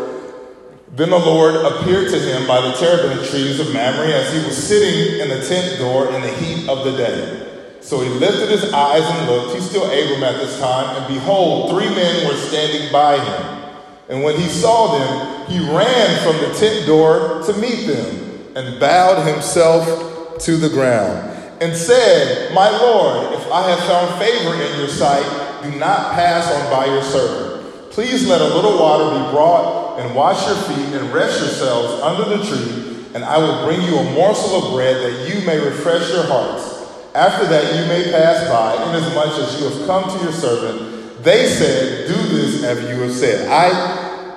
Then 0.97 1.11
the 1.11 1.19
Lord 1.19 1.53
appeared 1.57 2.09
to 2.09 2.19
him 2.19 2.47
by 2.47 2.59
the 2.59 2.71
terebinth 2.71 3.29
trees 3.29 3.59
of 3.59 3.71
Mamre 3.71 4.07
as 4.07 4.33
he 4.33 4.43
was 4.47 4.57
sitting 4.57 5.21
in 5.21 5.29
the 5.29 5.47
tent 5.47 5.77
door 5.77 6.07
in 6.11 6.23
the 6.23 6.31
heat 6.31 6.67
of 6.67 6.85
the 6.85 6.97
day. 6.97 7.77
So 7.81 8.01
he 8.01 8.09
lifted 8.09 8.49
his 8.49 8.73
eyes 8.73 9.03
and 9.03 9.29
looked. 9.29 9.53
He's 9.53 9.69
still 9.69 9.83
Abram 9.83 10.23
at 10.23 10.37
this 10.37 10.59
time. 10.59 10.97
And 10.97 11.07
behold, 11.07 11.69
three 11.69 11.87
men 11.93 12.27
were 12.27 12.35
standing 12.35 12.91
by 12.91 13.23
him. 13.23 13.73
And 14.09 14.23
when 14.23 14.37
he 14.37 14.47
saw 14.47 14.97
them, 14.97 15.47
he 15.47 15.59
ran 15.59 16.23
from 16.23 16.41
the 16.41 16.57
tent 16.57 16.87
door 16.87 17.43
to 17.45 17.53
meet 17.61 17.85
them 17.85 18.55
and 18.55 18.79
bowed 18.79 19.23
himself 19.31 20.39
to 20.45 20.57
the 20.57 20.69
ground 20.69 21.29
and 21.61 21.77
said, 21.77 22.55
My 22.55 22.71
Lord, 22.71 23.33
if 23.33 23.51
I 23.51 23.69
have 23.69 23.79
found 23.81 24.19
favor 24.19 24.55
in 24.55 24.79
your 24.79 24.89
sight, 24.89 25.61
do 25.61 25.77
not 25.77 26.13
pass 26.13 26.51
on 26.51 26.71
by 26.71 26.87
your 26.87 27.03
servant. 27.03 27.91
Please 27.91 28.27
let 28.27 28.41
a 28.41 28.55
little 28.55 28.79
water 28.79 29.11
be 29.11 29.31
brought 29.31 29.76
and 29.97 30.15
wash 30.15 30.45
your 30.47 30.55
feet 30.55 30.93
and 30.93 31.13
rest 31.13 31.39
yourselves 31.39 32.01
under 32.01 32.37
the 32.37 32.45
tree, 32.45 33.05
and 33.15 33.25
I 33.25 33.37
will 33.37 33.65
bring 33.65 33.81
you 33.81 33.97
a 33.97 34.11
morsel 34.13 34.67
of 34.67 34.73
bread 34.73 34.95
that 34.97 35.29
you 35.29 35.45
may 35.45 35.59
refresh 35.59 36.09
your 36.09 36.25
hearts. 36.25 36.77
After 37.15 37.47
that, 37.47 37.75
you 37.75 37.87
may 37.87 38.11
pass 38.11 38.47
by, 38.47 38.75
inasmuch 38.89 39.39
as 39.39 39.59
you 39.59 39.69
have 39.69 39.87
come 39.87 40.17
to 40.17 40.23
your 40.23 40.33
servant. 40.33 41.23
They 41.23 41.47
said, 41.47 42.07
Do 42.07 42.13
this 42.13 42.63
as 42.63 42.79
you 42.89 43.01
have 43.01 43.11
said. 43.11 43.49
I 43.49 44.33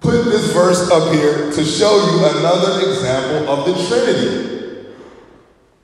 put 0.00 0.24
this 0.26 0.52
verse 0.52 0.88
up 0.90 1.12
here 1.12 1.50
to 1.50 1.64
show 1.64 1.96
you 1.96 2.38
another 2.38 2.88
example 2.88 3.50
of 3.50 3.66
the 3.66 3.88
Trinity. 3.88 4.56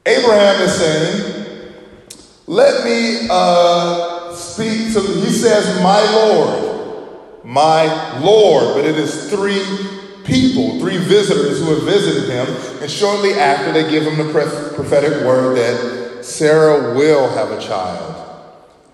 Abraham 0.07 0.63
is 0.63 0.75
saying, 0.75 1.75
Let 2.47 2.85
me 2.85 3.27
uh, 3.29 4.33
speak 4.35 4.93
to, 4.93 5.01
he 5.01 5.33
says, 5.33 5.83
My 5.83 6.03
Lord, 6.13 6.62
my 7.45 8.19
Lord, 8.21 8.75
but 8.75 8.85
it 8.85 8.97
is 8.97 9.31
three 9.31 9.63
people, 10.25 10.79
three 10.79 10.99
visitors 10.99 11.59
who 11.61 11.75
have 11.75 11.83
visited 11.83 12.31
him, 12.31 12.47
and 12.81 12.91
shortly 12.91 13.33
after 13.35 13.73
they 13.73 13.91
give 13.91 14.05
him 14.05 14.19
the 14.19 14.33
prophetic 14.75 15.27
word 15.27 15.57
that 15.57 16.25
Sarah 16.25 16.95
will 16.95 17.29
have 17.31 17.51
a 17.51 17.61
child. 17.61 18.19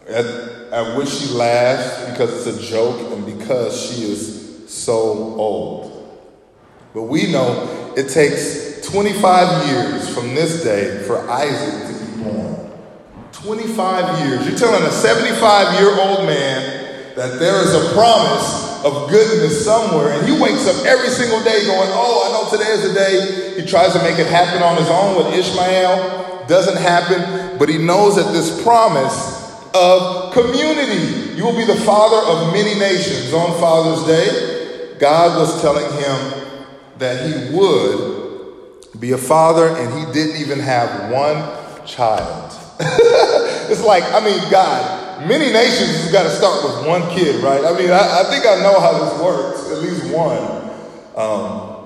At, 0.09 0.25
at 0.25 0.97
which 0.97 1.09
she 1.09 1.33
laughs 1.35 2.11
because 2.11 2.47
it's 2.47 2.59
a 2.59 2.71
joke 2.71 3.13
and 3.13 3.27
because 3.27 3.81
she 3.81 4.05
is 4.05 4.69
so 4.73 4.95
old. 4.95 6.19
But 6.95 7.03
we 7.03 7.31
know 7.31 7.93
it 7.97 8.09
takes 8.09 8.89
25 8.89 9.69
years 9.69 10.15
from 10.15 10.35
this 10.35 10.63
day 10.63 11.03
for 11.07 11.29
Isaac 11.31 11.95
to 11.95 12.05
be 12.05 12.23
born. 12.23 12.71
25 13.33 14.27
years. 14.27 14.49
You're 14.49 14.59
telling 14.59 14.83
a 14.83 14.91
75 14.91 15.81
year 15.81 16.01
old 16.01 16.27
man 16.27 16.78
that 17.19 17.41
there 17.41 17.61
is 17.61 17.75
a 17.75 17.93
promise 17.95 18.79
of 18.85 19.11
goodness 19.11 19.65
somewhere, 19.65 20.13
and 20.13 20.29
he 20.29 20.41
wakes 20.41 20.69
up 20.69 20.87
every 20.87 21.09
single 21.09 21.43
day 21.43 21.67
going, 21.67 21.91
Oh, 21.91 22.23
I 22.23 22.31
know 22.31 22.47
today 22.49 22.71
is 22.71 22.87
the 22.87 22.95
day. 22.95 23.61
He 23.61 23.67
tries 23.67 23.93
to 23.95 23.99
make 24.05 24.21
it 24.21 24.29
happen 24.29 24.63
on 24.63 24.77
his 24.77 24.89
own 24.89 25.17
with 25.19 25.35
Ishmael 25.35 26.47
doesn't 26.47 26.79
happen, 26.79 27.59
but 27.59 27.69
he 27.69 27.77
knows 27.77 28.15
that 28.15 28.33
this 28.33 28.63
promise 28.63 29.37
of 29.75 30.33
community, 30.33 31.35
you 31.37 31.45
will 31.45 31.57
be 31.57 31.67
the 31.67 31.81
father 31.83 32.17
of 32.17 32.53
many 32.53 32.79
nations. 32.79 33.35
On 33.35 33.51
Father's 33.61 34.07
Day, 34.07 34.97
God 35.01 35.39
was 35.39 35.61
telling 35.61 35.85
him 36.01 36.49
that 36.99 37.27
he 37.27 37.55
would 37.55 39.01
be 39.01 39.11
a 39.11 39.19
father, 39.19 39.77
and 39.77 39.93
he 39.93 40.13
didn't 40.13 40.41
even 40.41 40.61
have 40.61 41.11
one 41.11 41.37
child. 41.85 42.55
it's 43.71 43.83
like, 43.83 44.05
I 44.05 44.25
mean, 44.25 44.41
God, 44.51 45.08
many 45.27 45.53
nations 45.53 46.03
has 46.03 46.13
got 46.13 46.25
to 46.25 46.31
start 46.31 46.65
with 46.65 46.87
one 46.87 47.03
kid, 47.11 47.43
right? 47.43 47.65
I 47.65 47.77
mean, 47.79 47.91
I, 47.91 48.21
I, 48.21 48.25
think 48.25 48.47
I 48.47 48.63
know 48.63 48.79
how 48.81 49.05
this 49.05 49.23
works, 49.23 49.71
at 49.71 49.79
least 49.79 50.15
one. 50.15 50.71
Um, 51.17 51.79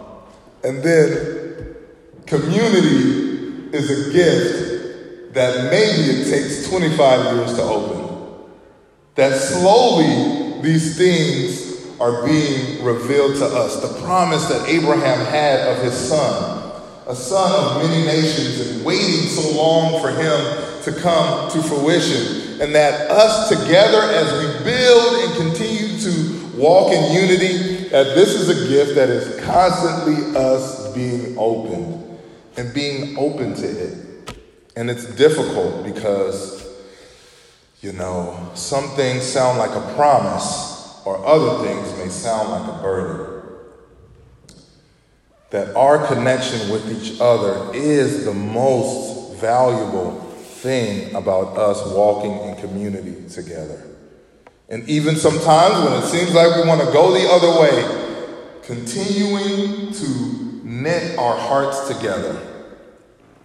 and 0.65 0.83
then 0.83 1.77
community 2.27 3.77
is 3.77 3.91
a 3.91 4.13
gift 4.13 5.35
that 5.35 5.71
maybe 5.71 6.21
it 6.21 6.31
takes 6.31 6.69
25 6.69 7.37
years 7.37 7.55
to 7.55 7.63
open. 7.63 8.47
That 9.15 9.39
slowly 9.41 10.61
these 10.63 10.97
things 10.97 11.99
are 12.01 12.25
being 12.27 12.85
revealed 12.85 13.37
to 13.37 13.45
us. 13.45 13.81
The 13.81 14.01
promise 14.03 14.47
that 14.47 14.69
Abraham 14.69 15.25
had 15.27 15.61
of 15.69 15.83
his 15.83 15.95
son, 15.95 16.83
a 17.07 17.15
son 17.15 17.53
of 17.53 17.89
many 17.89 18.05
nations, 18.05 18.61
and 18.61 18.85
waiting 18.85 19.29
so 19.29 19.57
long 19.57 20.01
for 20.01 20.11
him 20.11 20.83
to 20.83 21.01
come 21.01 21.51
to 21.53 21.63
fruition. 21.63 22.42
And 22.63 22.75
that 22.77 23.11
us 23.11 23.49
together, 23.49 24.01
as 24.01 24.33
we 24.39 24.65
build 24.65 25.15
and 25.25 25.35
continue 25.37 25.99
to 25.99 26.57
walk 26.57 26.93
in 26.93 27.13
unity, 27.13 27.89
that 27.89 28.15
this 28.15 28.35
is 28.35 28.49
a 28.49 28.69
gift 28.69 28.95
that 28.95 29.09
is 29.11 29.45
constantly 29.45 30.37
us 30.37 30.93
being 30.95 31.37
open 31.37 32.19
and 32.57 32.73
being 32.73 33.19
open 33.19 33.55
to 33.55 33.67
it. 33.67 34.37
And 34.77 34.89
it's 34.89 35.07
difficult 35.17 35.85
because 35.85 36.63
You 37.83 37.93
know, 37.93 38.53
some 38.55 38.91
things 38.91 39.25
sound 39.25 39.59
like 39.59 39.73
a 39.73 39.95
promise, 39.97 41.03
or 41.05 41.19
other 41.27 41.67
things 41.67 41.99
may 41.99 42.09
sound 42.09 42.49
like 42.51 42.79
a 42.79 42.81
burden. 42.81 43.43
That 45.51 45.75
our 45.75 46.07
connection 46.07 46.71
with 46.71 46.89
each 46.89 47.21
other 47.21 47.75
is 47.75 48.25
the 48.25 48.33
most 48.33 49.35
valuable 49.41 50.22
thing 50.63 51.15
about 51.15 51.59
us 51.59 51.85
walking 51.93 52.39
in 52.49 52.57
community 52.57 53.29
together. 53.29 53.83
And 54.69 54.89
even 54.89 55.17
sometimes 55.17 55.85
when 55.85 55.93
it 56.01 56.07
seems 56.07 56.33
like 56.33 56.57
we 56.57 56.67
want 56.67 56.81
to 56.81 56.87
go 56.93 57.13
the 57.13 57.29
other 57.29 57.61
way, 57.61 58.63
continuing 58.63 59.93
to 59.93 60.61
knit 60.63 61.19
our 61.19 61.37
hearts 61.37 61.89
together 61.89 62.41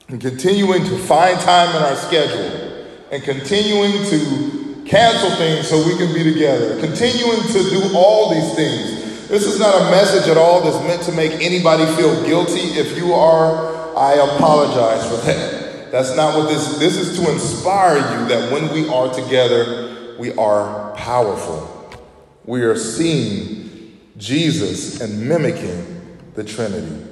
and 0.08 0.22
continuing 0.22 0.86
to 0.86 0.98
find 1.00 1.38
time 1.42 1.76
in 1.76 1.82
our 1.82 1.96
schedule 1.96 2.86
and 3.12 3.24
continuing 3.24 3.92
to 4.06 4.84
cancel 4.86 5.32
things 5.36 5.68
so 5.68 5.86
we 5.86 5.98
can 5.98 6.14
be 6.14 6.24
together, 6.24 6.80
continuing 6.80 7.42
to 7.42 7.70
do 7.70 7.92
all 7.96 8.30
these 8.34 8.56
things. 8.56 9.28
This 9.28 9.46
is 9.46 9.60
not 9.60 9.76
a 9.76 9.92
message 9.92 10.30
at 10.30 10.38
all 10.38 10.62
that's 10.62 10.82
meant 10.88 11.02
to 11.04 11.12
make 11.12 11.34
anybody 11.44 11.86
feel 11.98 12.24
guilty. 12.26 12.80
If 12.80 12.96
you 12.96 13.14
are, 13.14 13.98
I 13.98 14.14
apologize 14.14 15.06
for 15.10 15.18
that. 15.26 15.57
That's 15.92 16.16
not 16.16 16.38
what 16.38 16.50
this 16.50 16.78
this 16.78 16.98
is 16.98 17.20
to 17.20 17.32
inspire 17.32 17.98
you 17.98 18.28
that 18.28 18.52
when 18.52 18.72
we 18.74 18.88
are 18.90 19.14
together, 19.14 20.16
we 20.20 20.34
are 20.34 20.94
powerful. 20.96 21.74
We 22.46 22.62
are 22.62 22.76
seeing 22.76 24.00
Jesus 24.18 25.02
and 25.02 25.28
mimicking 25.28 26.20
the 26.34 26.44
Trinity. 26.44 27.06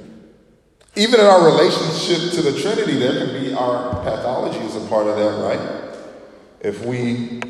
Even 0.94 1.20
in 1.20 1.26
our 1.26 1.44
relationship 1.44 2.32
to 2.32 2.42
the 2.42 2.58
Trinity, 2.60 2.98
there 2.98 3.26
can 3.26 3.42
be 3.42 3.52
our 3.52 4.02
pathology 4.02 4.58
as 4.60 4.76
a 4.76 4.86
part 4.88 5.06
of 5.06 5.16
that, 5.16 5.42
right? 5.42 5.96
If 6.60 6.84
we 6.84 7.42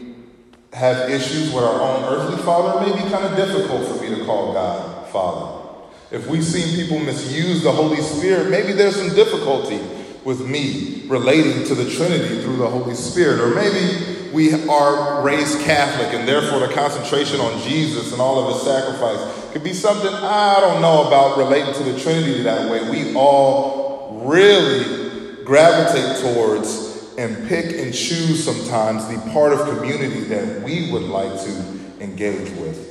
have 0.73 1.09
issues 1.09 1.53
with 1.53 1.63
our 1.63 1.81
own 1.81 2.05
earthly 2.05 2.43
father, 2.43 2.83
it 2.83 2.89
may 2.89 3.05
be 3.05 3.09
kind 3.09 3.25
of 3.25 3.37
difficult 3.37 3.87
for 3.87 4.03
me 4.03 4.15
to 4.17 4.25
call 4.25 4.53
God 4.53 5.09
Father. 5.09 5.57
If 6.11 6.29
we've 6.29 6.45
seen 6.45 6.77
people 6.77 6.99
misuse 6.99 7.63
the 7.63 7.73
Holy 7.73 8.01
Spirit, 8.03 8.51
maybe 8.51 8.73
there's 8.73 8.97
some 8.97 9.15
difficulty 9.15 9.81
with 10.27 10.45
me 10.45 11.05
relating 11.07 11.65
to 11.65 11.75
the 11.77 11.89
Trinity 11.89 12.43
through 12.43 12.57
the 12.57 12.69
Holy 12.69 12.97
Spirit. 12.97 13.41
Or 13.41 13.55
maybe 13.55 14.33
we 14.33 14.69
are 14.69 15.23
raised 15.23 15.61
Catholic 15.61 16.13
and 16.13 16.27
therefore 16.27 16.67
the 16.67 16.75
concentration 16.75 17.39
on 17.39 17.63
Jesus 17.63 18.11
and 18.11 18.21
all 18.21 18.45
of 18.45 18.55
his 18.55 18.63
sacrifice 18.65 19.53
could 19.53 19.63
be 19.63 19.73
something 19.73 20.13
I 20.13 20.59
don't 20.61 20.83
know 20.83 21.07
about 21.07 21.39
relating 21.39 21.73
to 21.75 21.93
the 21.93 22.01
Trinity 22.01 22.43
that 22.43 22.69
way. 22.69 22.91
We 22.91 23.15
all 23.15 24.25
really 24.27 25.45
gravitate 25.45 26.21
towards 26.21 27.15
and 27.19 27.49
pick 27.49 27.67
and 27.79 27.95
choose 27.95 28.43
sometimes 28.43 29.07
the 29.07 29.31
part 29.31 29.53
of 29.53 29.79
community 29.79 30.25
that 30.25 30.63
we 30.65 30.91
would 30.91 31.05
like 31.05 31.41
to 31.45 31.81
engage 32.01 32.51
with. 32.59 32.83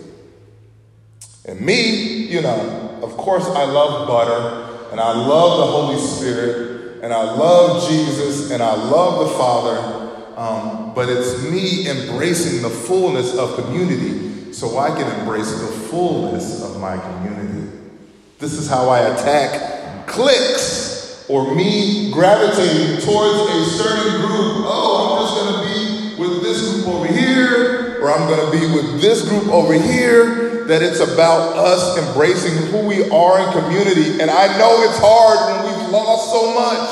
And 1.43 1.59
me, 1.59 2.27
you 2.27 2.41
know, 2.41 2.97
of 3.03 3.17
course, 3.17 3.45
I 3.45 3.65
love 3.65 4.07
butter 4.07 4.89
and 4.91 5.01
I 5.01 5.11
love 5.11 5.59
the 5.59 5.71
Holy 5.71 5.99
Spirit 5.99 6.64
and 7.05 7.13
I 7.13 7.21
love 7.21 7.87
Jesus 7.87 8.49
and 8.49 8.63
I 8.63 8.73
love 8.73 9.29
the 9.29 9.35
Father, 9.35 10.33
um, 10.37 10.91
but 10.95 11.07
it's 11.07 11.43
me 11.43 11.87
embracing 11.87 12.63
the 12.63 12.69
fullness 12.71 13.37
of 13.37 13.63
community 13.63 14.51
so 14.51 14.79
I 14.79 14.87
can 14.87 15.19
embrace 15.19 15.51
the 15.51 15.67
fullness 15.67 16.63
of 16.63 16.81
my 16.81 16.97
community. 16.97 17.69
This 18.39 18.53
is 18.53 18.67
how 18.67 18.89
I 18.89 19.01
attack 19.01 20.07
cliques 20.07 21.29
or 21.29 21.53
me 21.53 22.09
gravitating 22.11 23.05
towards 23.05 23.51
a 23.51 23.65
certain 23.65 24.21
group. 24.21 24.65
Oh, 24.65 25.05
I'm 25.05 25.27
just 25.27 25.35
going 25.37 25.53
to 25.53 26.15
be 26.17 26.21
with 26.23 26.41
this 26.41 26.73
group 26.73 26.87
over 26.87 27.05
here, 27.05 27.14
or 28.05 28.11
I'm 28.11 28.27
going 28.29 28.45
to 28.45 28.51
be 28.51 28.71
with 28.71 29.01
this 29.01 29.27
group 29.27 29.47
over 29.47 29.73
here. 29.73 30.53
That 30.65 30.81
it's 30.81 30.99
about 30.99 31.57
us 31.57 31.97
embracing 31.97 32.53
who 32.71 32.87
we 32.87 33.09
are 33.09 33.39
in 33.39 33.51
community. 33.51 34.21
And 34.21 34.29
I 34.29 34.57
know 34.57 34.81
it's 34.81 34.97
hard 34.97 35.37
when 35.49 35.65
we've 35.65 35.89
lost 35.89 36.31
so 36.31 36.53
much. 36.53 36.89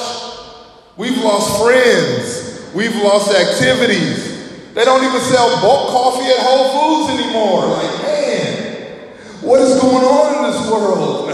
We've 0.97 1.17
lost 1.23 1.61
friends, 1.61 2.71
we've 2.73 2.95
lost 2.95 3.33
activities. 3.33 4.73
They 4.73 4.85
don't 4.85 5.03
even 5.03 5.21
sell 5.21 5.59
bulk 5.61 5.89
coffee 5.89 6.29
at 6.29 6.37
Whole 6.39 7.05
Foods 7.05 7.19
anymore. 7.19 7.65
Like, 7.67 8.01
man, 8.03 9.07
what 9.41 9.59
is 9.59 9.79
going 9.81 10.03
on 10.05 10.35
in 10.37 10.51
this 10.51 10.69
world? 10.69 11.29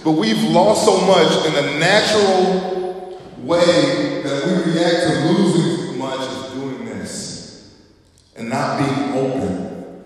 but 0.04 0.12
we've 0.12 0.42
lost 0.50 0.86
so 0.86 1.00
much 1.06 1.46
in 1.46 1.52
the 1.52 1.78
natural 1.78 3.20
way 3.38 4.22
that 4.22 4.46
we 4.46 4.72
react 4.72 5.02
to 5.06 5.32
losing 5.32 5.98
much 5.98 6.20
is 6.20 6.52
doing 6.54 6.84
this 6.86 7.30
and 8.39 8.39
not 8.50 8.78
being 8.78 9.14
open 9.14 10.04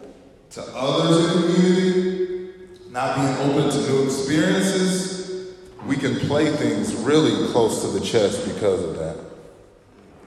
to 0.50 0.62
others 0.74 1.16
in 1.16 1.40
the 1.40 1.54
community, 1.54 2.50
not 2.90 3.16
being 3.16 3.50
open 3.50 3.70
to 3.70 3.78
new 3.88 4.04
experiences. 4.04 5.54
We 5.87 5.96
can 5.96 6.16
play 6.16 6.50
things 6.50 6.94
really 6.94 7.50
close 7.52 7.80
to 7.83 7.98
the 7.98 8.04
chest 8.04 8.46
because 8.54 8.83
of 8.83 8.98
that. 8.98 9.18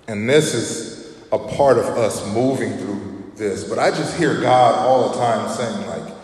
And 0.07 0.27
this 0.27 0.53
is 0.53 1.15
a 1.31 1.37
part 1.37 1.77
of 1.77 1.85
us 1.85 2.25
moving 2.33 2.75
through 2.77 3.31
this. 3.35 3.63
But 3.63 3.77
I 3.77 3.91
just 3.91 4.17
hear 4.17 4.41
God 4.41 4.75
all 4.75 5.09
the 5.09 5.17
time 5.17 5.49
saying, 5.55 5.87
like, 5.87 6.15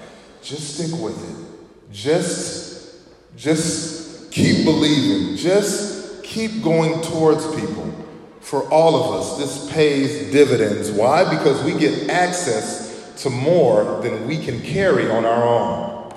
just 0.41 0.75
stick 0.75 0.99
with 0.99 1.17
it. 1.29 1.93
Just, 1.93 2.95
just 3.37 4.31
keep 4.31 4.65
believing. 4.65 5.37
Just 5.37 6.23
keep 6.23 6.63
going 6.63 7.01
towards 7.01 7.45
people. 7.55 8.02
For 8.53 8.69
all 8.69 8.95
of 8.95 9.19
us, 9.19 9.39
this 9.39 9.73
pays 9.73 10.31
dividends. 10.31 10.91
Why? 10.91 11.27
Because 11.27 11.63
we 11.63 11.73
get 11.73 12.11
access 12.11 13.19
to 13.23 13.31
more 13.31 13.99
than 14.03 14.27
we 14.27 14.37
can 14.37 14.61
carry 14.61 15.09
on 15.09 15.25
our 15.25 15.43
own. 15.43 16.13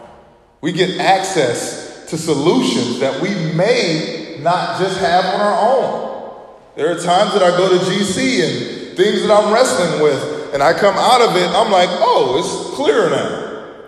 We 0.61 0.72
get 0.72 1.01
access 1.01 2.05
to 2.11 2.18
solutions 2.18 3.01
that 3.01 3.22
we 3.22 3.31
may 3.55 4.37
not 4.42 4.79
just 4.79 5.01
have 5.01 5.25
on 5.25 5.40
our 5.40 5.77
own. 5.79 6.59
There 6.77 6.90
are 6.90 7.01
times 7.01 7.33
that 7.33 7.42
I 7.42 7.57
go 7.57 7.70
to 7.70 7.83
GC 7.83 8.44
and 8.44 8.96
things 8.99 9.22
that 9.22 9.31
I'm 9.31 9.51
wrestling 9.51 10.03
with, 10.03 10.53
and 10.53 10.62
I 10.62 10.75
come 10.75 10.94
out 10.94 11.22
of 11.22 11.37
it, 11.37 11.49
I'm 11.57 11.72
like, 11.72 11.88
oh, 11.90 12.37
it's 12.38 12.77
clearer 12.77 13.09
now. 13.09 13.79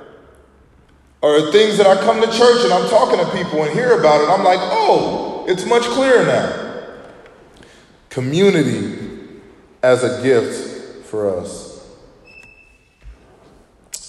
Or 1.20 1.52
things 1.52 1.76
that 1.76 1.86
I 1.86 1.96
come 1.96 2.22
to 2.22 2.26
church 2.28 2.64
and 2.64 2.72
I'm 2.72 2.88
talking 2.88 3.18
to 3.18 3.30
people 3.30 3.62
and 3.64 3.74
hear 3.74 3.98
about 4.00 4.22
it, 4.22 4.30
I'm 4.30 4.42
like, 4.42 4.60
oh, 4.62 5.44
it's 5.46 5.66
much 5.66 5.82
clearer 5.82 6.24
now. 6.24 6.67
Community 8.08 9.40
as 9.82 10.02
a 10.02 10.22
gift 10.22 11.06
for 11.06 11.38
us. 11.38 11.68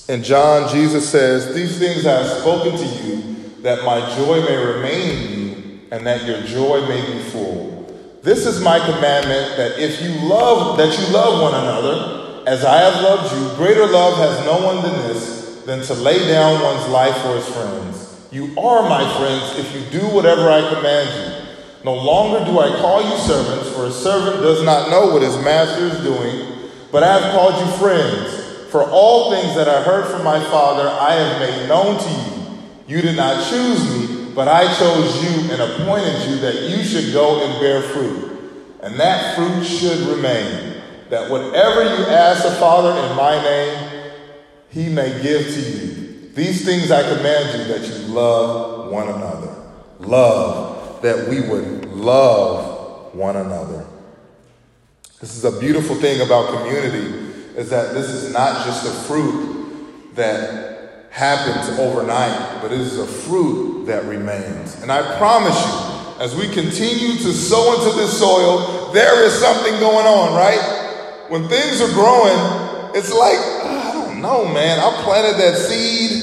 In 0.07 0.23
John, 0.23 0.69
Jesus 0.73 1.07
says, 1.07 1.53
These 1.53 1.77
things 1.77 2.05
I 2.05 2.23
have 2.23 2.39
spoken 2.39 2.77
to 2.77 2.85
you, 2.85 3.61
that 3.61 3.83
my 3.85 3.99
joy 4.15 4.41
may 4.41 4.57
remain 4.57 5.09
in 5.11 5.31
you, 5.31 5.79
and 5.91 6.07
that 6.07 6.25
your 6.25 6.41
joy 6.41 6.87
may 6.87 7.05
be 7.13 7.19
full. 7.29 7.79
This 8.23 8.45
is 8.45 8.61
my 8.61 8.79
commandment 8.79 9.55
that 9.57 9.79
if 9.79 10.01
you 10.01 10.27
love 10.27 10.77
that 10.77 10.97
you 10.97 11.13
love 11.13 11.41
one 11.41 11.53
another 11.53 12.43
as 12.47 12.65
I 12.65 12.77
have 12.77 13.01
loved 13.01 13.33
you, 13.33 13.55
greater 13.55 13.85
love 13.85 14.17
has 14.17 14.45
no 14.45 14.65
one 14.65 14.81
than 14.81 15.07
this 15.07 15.61
than 15.65 15.81
to 15.83 15.93
lay 15.93 16.27
down 16.27 16.61
one's 16.61 16.87
life 16.89 17.15
for 17.21 17.35
his 17.35 17.47
friends. 17.47 18.27
You 18.31 18.45
are 18.59 18.89
my 18.89 19.05
friends 19.17 19.59
if 19.59 19.73
you 19.73 19.99
do 19.99 20.07
whatever 20.07 20.49
I 20.49 20.67
command 20.73 21.09
you. 21.15 21.28
No 21.83 21.93
longer 21.93 22.45
do 22.45 22.59
I 22.59 22.69
call 22.79 23.01
you 23.01 23.17
servants, 23.17 23.69
for 23.71 23.85
a 23.85 23.91
servant 23.91 24.41
does 24.41 24.63
not 24.63 24.89
know 24.89 25.13
what 25.13 25.21
his 25.21 25.37
master 25.37 25.85
is 25.85 25.99
doing, 26.03 26.69
but 26.91 27.03
I 27.03 27.19
have 27.19 27.33
called 27.33 27.55
you 27.59 27.77
friends. 27.77 28.35
For 28.69 28.83
all 28.83 29.31
things 29.31 29.55
that 29.55 29.67
I 29.67 29.81
heard 29.81 30.07
from 30.11 30.23
my 30.23 30.39
Father 30.45 30.87
I 30.87 31.13
have 31.13 31.39
made 31.39 31.67
known 31.67 31.97
to 31.97 32.09
you. 32.09 32.95
You 32.95 33.01
did 33.01 33.15
not 33.15 33.49
choose 33.49 33.97
me 33.97 34.19
but 34.39 34.47
I 34.47 34.73
chose 34.77 35.21
you 35.21 35.51
and 35.51 35.61
appointed 35.61 36.29
you 36.29 36.37
that 36.37 36.69
you 36.69 36.81
should 36.83 37.11
go 37.11 37.43
and 37.43 37.59
bear 37.59 37.81
fruit. 37.81 38.39
And 38.81 38.97
that 38.97 39.35
fruit 39.35 39.65
should 39.65 39.99
remain. 40.07 40.81
That 41.09 41.29
whatever 41.29 41.83
you 41.83 42.05
ask 42.05 42.43
the 42.43 42.51
Father 42.51 42.91
in 42.91 43.17
my 43.17 43.41
name, 43.43 44.13
he 44.69 44.87
may 44.87 45.21
give 45.21 45.45
to 45.45 45.59
you. 45.59 46.29
These 46.35 46.63
things 46.63 46.89
I 46.89 47.01
command 47.01 47.59
you 47.59 47.65
that 47.73 47.85
you 47.85 48.13
love 48.13 48.89
one 48.89 49.09
another. 49.09 49.55
Love, 49.99 50.78
that 51.01 51.27
we 51.27 51.41
would 51.41 51.85
love 51.85 53.13
one 53.13 53.35
another. 53.35 53.85
This 55.19 55.35
is 55.35 55.43
a 55.43 55.59
beautiful 55.59 55.95
thing 55.95 56.21
about 56.21 56.57
community 56.57 57.27
is 57.57 57.69
that 57.69 57.93
this 57.93 58.09
is 58.09 58.31
not 58.31 58.65
just 58.65 58.85
a 58.85 58.91
fruit 59.07 60.15
that 60.15 61.07
happens 61.11 61.77
overnight, 61.77 62.61
but 62.61 62.71
it 62.71 62.79
is 62.79 62.97
a 62.97 63.05
fruit 63.05 63.85
that 63.85 64.05
remains. 64.05 64.81
And 64.81 64.91
I 64.91 65.17
promise 65.17 65.59
you, 65.65 66.23
as 66.23 66.35
we 66.35 66.47
continue 66.53 67.17
to 67.17 67.33
sow 67.33 67.75
into 67.75 67.97
this 67.97 68.17
soil, 68.17 68.91
there 68.93 69.23
is 69.25 69.33
something 69.33 69.73
going 69.79 70.05
on, 70.05 70.35
right? 70.35 71.25
When 71.29 71.47
things 71.47 71.81
are 71.81 71.91
growing, 71.93 72.95
it's 72.95 73.11
like, 73.13 73.37
ah, 73.37 73.89
I 73.89 73.93
don't 73.93 74.21
know, 74.21 74.45
man. 74.45 74.79
I 74.79 75.01
planted 75.03 75.39
that 75.39 75.57
seed. 75.57 76.18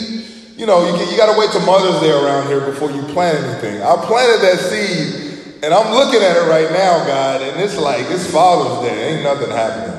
You 0.56 0.64
know, 0.64 0.88
you, 0.88 1.10
you 1.10 1.18
got 1.18 1.30
to 1.30 1.38
wait 1.38 1.50
till 1.52 1.60
Mother's 1.66 2.00
Day 2.00 2.10
around 2.10 2.46
here 2.46 2.64
before 2.64 2.90
you 2.90 3.02
plant 3.12 3.36
anything. 3.44 3.82
I 3.82 3.94
planted 4.06 4.40
that 4.40 4.58
seed 4.58 5.60
And 5.62 5.74
I'm 5.74 5.92
looking 5.92 6.22
at 6.22 6.34
it 6.36 6.48
right 6.48 6.72
now, 6.72 7.04
God, 7.04 7.42
and 7.42 7.60
it's 7.60 7.76
like, 7.76 8.06
it's 8.08 8.30
Father's 8.30 8.88
Day. 8.88 9.16
Ain't 9.16 9.22
nothing 9.22 9.50
happening. 9.50 9.92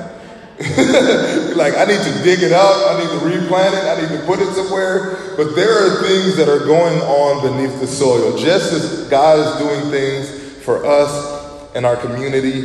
like, 1.55 1.77
I 1.77 1.85
need 1.85 2.01
to 2.01 2.23
dig 2.23 2.41
it 2.41 2.53
up. 2.53 2.89
I 2.89 2.97
need 2.97 3.19
to 3.19 3.25
replant 3.25 3.75
it. 3.75 3.83
I 3.85 4.01
need 4.01 4.19
to 4.19 4.25
put 4.25 4.39
it 4.39 4.51
somewhere. 4.55 5.35
But 5.37 5.53
there 5.55 5.69
are 5.69 6.01
things 6.01 6.35
that 6.37 6.49
are 6.49 6.65
going 6.65 7.01
on 7.01 7.43
beneath 7.43 7.79
the 7.79 7.85
soil. 7.85 8.35
Just 8.35 8.73
as 8.73 9.07
God 9.09 9.37
is 9.37 9.61
doing 9.61 9.91
things 9.91 10.57
for 10.63 10.83
us 10.87 11.71
and 11.75 11.85
our 11.85 11.97
community, 11.97 12.61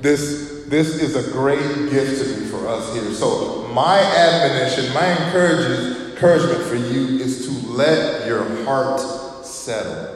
this, 0.00 0.64
this 0.66 1.00
is 1.00 1.14
a 1.14 1.30
great 1.30 1.62
gift 1.90 2.20
to 2.20 2.34
be 2.34 2.46
for 2.46 2.66
us 2.66 2.92
here. 2.94 3.12
So, 3.12 3.68
my 3.68 4.00
admonition, 4.00 4.92
my 4.92 5.24
encouragement 5.24 5.97
for 6.18 6.74
you 6.74 7.18
is 7.18 7.46
to 7.46 7.68
let 7.68 8.26
your 8.26 8.44
heart 8.64 9.00
settle. 9.44 10.14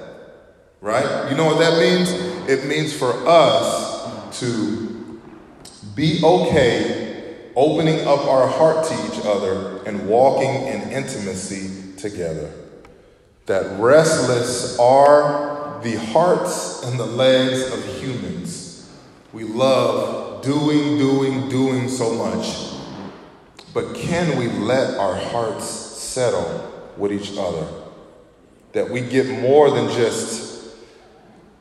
Right? 0.80 1.30
You 1.30 1.36
know 1.36 1.46
what 1.46 1.58
that 1.58 1.78
means? 1.78 2.10
It 2.48 2.66
means 2.66 2.96
for 2.96 3.12
us 3.26 4.40
to 4.40 5.20
be 5.94 6.20
okay 6.24 7.36
opening 7.54 8.00
up 8.06 8.26
our 8.26 8.48
heart 8.48 8.86
to 8.86 8.94
each 9.06 9.24
other 9.24 9.84
and 9.84 10.08
walking 10.08 10.66
in 10.66 10.90
intimacy 10.90 11.96
together. 11.98 12.50
That 13.46 13.78
restless 13.78 14.78
are 14.78 15.80
the 15.82 15.96
hearts 15.96 16.82
and 16.84 16.98
the 16.98 17.06
legs 17.06 17.72
of 17.72 17.84
humans. 18.00 18.90
We 19.32 19.44
love 19.44 20.42
doing, 20.42 20.98
doing, 20.98 21.48
doing 21.48 21.88
so 21.88 22.14
much. 22.14 22.72
But 23.74 23.94
can 23.94 24.36
we 24.38 24.48
let 24.48 24.98
our 24.98 25.14
hearts 25.14 25.81
settle 26.02 26.92
with 26.96 27.12
each 27.12 27.36
other? 27.38 27.66
That 28.72 28.90
we 28.90 29.00
get 29.00 29.28
more 29.40 29.70
than 29.70 29.88
just 29.90 30.52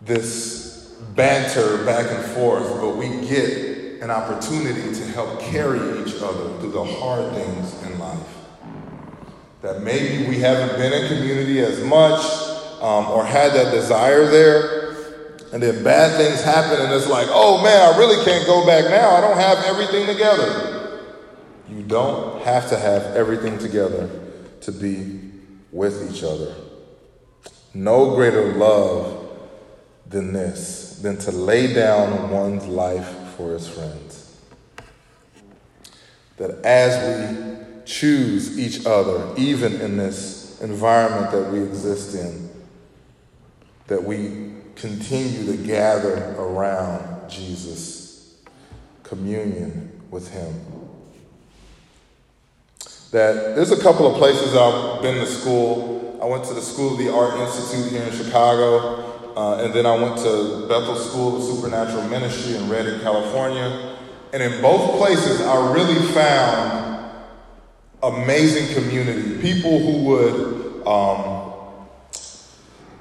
this 0.01 0.95
banter 1.15 1.83
back 1.85 2.09
and 2.11 2.23
forth, 2.33 2.67
but 2.81 2.95
we 2.95 3.07
get 3.27 4.01
an 4.01 4.09
opportunity 4.09 4.93
to 4.93 5.05
help 5.07 5.39
carry 5.41 6.01
each 6.01 6.15
other 6.21 6.57
through 6.59 6.71
the 6.71 6.83
hard 6.83 7.33
things 7.33 7.83
in 7.83 7.99
life. 7.99 8.19
That 9.61 9.81
maybe 9.81 10.27
we 10.27 10.39
haven't 10.39 10.77
been 10.77 10.91
in 10.91 11.07
community 11.07 11.59
as 11.59 11.83
much 11.83 12.21
um, 12.81 13.07
or 13.11 13.23
had 13.25 13.53
that 13.53 13.71
desire 13.71 14.25
there, 14.25 14.95
and 15.53 15.61
then 15.61 15.83
bad 15.83 16.17
things 16.17 16.41
happen, 16.41 16.83
and 16.83 16.93
it's 16.93 17.07
like, 17.07 17.27
oh 17.29 17.61
man, 17.61 17.93
I 17.93 17.97
really 17.97 18.23
can't 18.25 18.45
go 18.47 18.65
back 18.65 18.85
now. 18.85 19.11
I 19.11 19.21
don't 19.21 19.37
have 19.37 19.59
everything 19.65 20.07
together. 20.07 20.99
You 21.69 21.83
don't 21.83 22.41
have 22.43 22.69
to 22.69 22.77
have 22.79 23.03
everything 23.15 23.57
together 23.59 24.09
to 24.61 24.71
be 24.71 25.19
with 25.71 26.11
each 26.11 26.23
other. 26.23 26.55
No 27.73 28.15
greater 28.15 28.53
love 28.53 29.29
than 30.07 30.33
this, 30.33 30.99
than 31.01 31.17
to 31.19 31.31
lay 31.31 31.73
down 31.73 32.29
one's 32.29 32.65
life 32.65 33.09
for 33.37 33.53
his 33.53 33.67
friends. 33.67 34.39
That 36.37 36.63
as 36.65 37.37
we 37.37 37.85
choose 37.85 38.59
each 38.59 38.85
other, 38.85 39.33
even 39.37 39.79
in 39.79 39.97
this 39.97 40.59
environment 40.61 41.31
that 41.31 41.51
we 41.51 41.61
exist 41.63 42.15
in, 42.15 42.49
that 43.87 44.03
we 44.03 44.51
continue 44.75 45.45
to 45.45 45.57
gather 45.65 46.35
around 46.37 47.29
Jesus, 47.29 48.37
communion 49.03 50.01
with 50.09 50.31
him. 50.31 50.70
That 53.11 53.55
there's 53.57 53.73
a 53.73 53.81
couple 53.81 54.07
of 54.07 54.17
places 54.17 54.55
I've 54.55 55.01
been 55.01 55.15
to 55.15 55.25
school. 55.25 56.17
I 56.21 56.25
went 56.25 56.45
to 56.45 56.53
the 56.53 56.61
School 56.61 56.93
of 56.93 56.97
the 56.97 57.13
Art 57.13 57.37
Institute 57.41 57.91
here 57.91 58.03
in 58.03 58.13
Chicago. 58.13 59.33
Uh, 59.35 59.63
and 59.65 59.73
then 59.73 59.85
I 59.85 59.95
went 59.95 60.17
to 60.19 60.65
Bethel 60.69 60.95
School 60.95 61.35
of 61.35 61.43
Supernatural 61.43 62.07
Ministry 62.07 62.55
in 62.55 62.69
Redding, 62.69 63.01
California. 63.01 63.97
And 64.31 64.41
in 64.41 64.61
both 64.61 64.97
places, 64.97 65.41
I 65.41 65.73
really 65.73 65.99
found 66.13 67.11
amazing 68.01 68.73
community. 68.75 69.41
People 69.41 69.79
who 69.79 70.03
would, 70.05 70.87
um, 70.87 71.51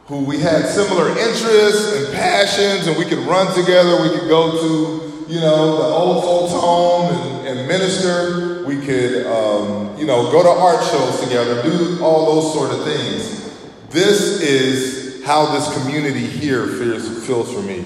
who 0.06 0.24
we 0.24 0.40
had 0.40 0.66
similar 0.66 1.10
interests 1.10 1.94
and 1.94 2.14
passions, 2.14 2.88
and 2.88 2.98
we 2.98 3.04
could 3.04 3.24
run 3.28 3.54
together. 3.54 4.02
We 4.02 4.18
could 4.18 4.28
go 4.28 4.50
to, 4.50 5.32
you 5.32 5.40
know, 5.40 5.76
the 5.76 5.84
old 5.84 6.24
folks' 6.24 6.52
home 6.52 7.14
and, 7.14 7.46
and 7.46 7.68
minister. 7.68 8.64
We 8.66 8.84
could, 8.84 9.26
um, 9.26 9.79
you 10.00 10.06
know, 10.06 10.32
go 10.32 10.42
to 10.42 10.48
art 10.48 10.82
shows 10.86 11.20
together, 11.20 11.62
do 11.62 12.02
all 12.02 12.34
those 12.34 12.54
sort 12.54 12.72
of 12.72 12.82
things. 12.84 13.54
This 13.90 14.40
is 14.40 15.22
how 15.26 15.52
this 15.52 15.78
community 15.78 16.26
here 16.26 16.66
feels, 16.66 17.26
feels 17.26 17.52
for 17.52 17.60
me. 17.60 17.84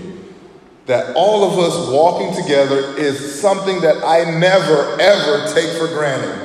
That 0.87 1.17
all 1.17 1.43
of 1.43 1.59
us 1.59 1.91
walking 1.91 2.33
together 2.41 2.97
is 2.97 3.41
something 3.41 3.81
that 3.81 4.05
I 4.05 4.39
never, 4.39 4.97
ever 5.01 5.53
take 5.53 5.77
for 5.77 5.89
granted. 5.89 6.41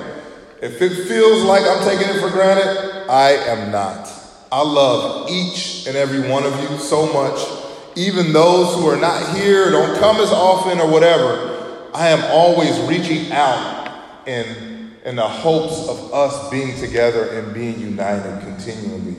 If 0.61 0.81
it 0.81 1.07
feels 1.07 1.43
like 1.43 1.61
I'm 1.61 1.83
taking 1.83 2.15
it 2.15 2.19
for 2.19 2.31
granted, 2.31 3.07
I 3.07 3.31
am 3.31 3.71
not. 3.71 4.11
I 4.51 4.63
love 4.63 5.29
each 5.29 5.85
and 5.85 5.95
every 5.95 6.27
one 6.27 6.45
of 6.45 6.59
you 6.63 6.79
so 6.79 7.13
much. 7.13 7.39
Even 7.95 8.33
those 8.33 8.73
who 8.75 8.87
are 8.87 8.99
not 8.99 9.37
here, 9.37 9.69
don't 9.69 9.99
come 9.99 10.17
as 10.17 10.31
often 10.31 10.79
or 10.79 10.89
whatever, 10.89 11.89
I 11.93 12.07
am 12.07 12.23
always 12.31 12.79
reaching 12.81 13.31
out 13.31 14.25
in, 14.25 14.78
in 15.05 15.15
the 15.15 15.27
hopes 15.27 15.87
of 15.87 16.13
us 16.13 16.49
being 16.49 16.77
together 16.77 17.29
and 17.29 17.53
being 17.53 17.79
united 17.79 18.41
continually. 18.41 19.15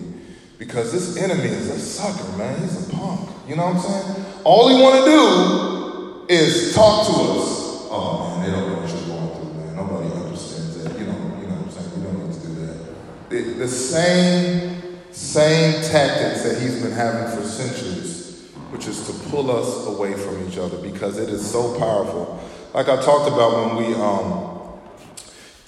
Because 0.59 0.93
this 0.93 1.17
enemy 1.17 1.49
is 1.49 1.71
a 1.71 1.79
sucker, 1.79 2.37
man. 2.37 2.61
He's 2.61 2.89
a 2.89 2.93
punk. 2.93 3.31
You 3.49 3.57
know 3.57 3.67
what 3.67 3.77
I'm 3.77 3.81
saying? 3.81 4.27
All 4.45 4.69
he 4.69 4.81
want 4.81 5.05
to 5.05 5.11
do 5.11 6.27
is 6.29 6.75
talk 6.75 7.07
to 7.07 7.13
us. 7.13 7.89
Oh 7.91 8.37
man, 8.37 8.47
they 8.47 8.57
don't 8.57 8.69
know 8.69 8.81
what 8.81 8.91
you're 8.91 9.09
going 9.09 9.35
through, 9.37 9.55
man. 9.55 9.77
Nobody 9.77 10.15
understands 10.15 10.85
that. 10.85 10.99
You 10.99 11.07
know, 11.07 11.39
you 11.41 11.47
know 11.49 11.57
what 11.57 11.65
I'm 11.65 11.71
saying? 11.71 11.97
We 11.97 12.03
don't 12.07 12.29
need 12.29 12.41
to 12.41 12.47
do 12.47 12.55
that. 12.67 13.59
The 13.59 13.69
same, 13.69 14.83
same 15.13 15.83
tactics 15.83 16.43
that 16.45 16.61
he's 16.61 16.83
been 16.83 16.93
having 16.93 17.37
for 17.37 17.43
centuries, 17.43 18.51
which 18.71 18.87
is 18.87 19.07
to 19.07 19.13
pull 19.31 19.51
us 19.51 19.87
away 19.87 20.13
from 20.13 20.47
each 20.47 20.59
other 20.59 20.77
because 20.77 21.19
it 21.19 21.31
is 21.31 21.49
so 21.51 21.79
powerful. 21.79 22.39
Like 22.75 22.89
I 22.89 23.01
talked 23.03 23.27
about 23.27 23.75
when 23.75 23.85
we 23.85 23.95
um, 23.95 24.50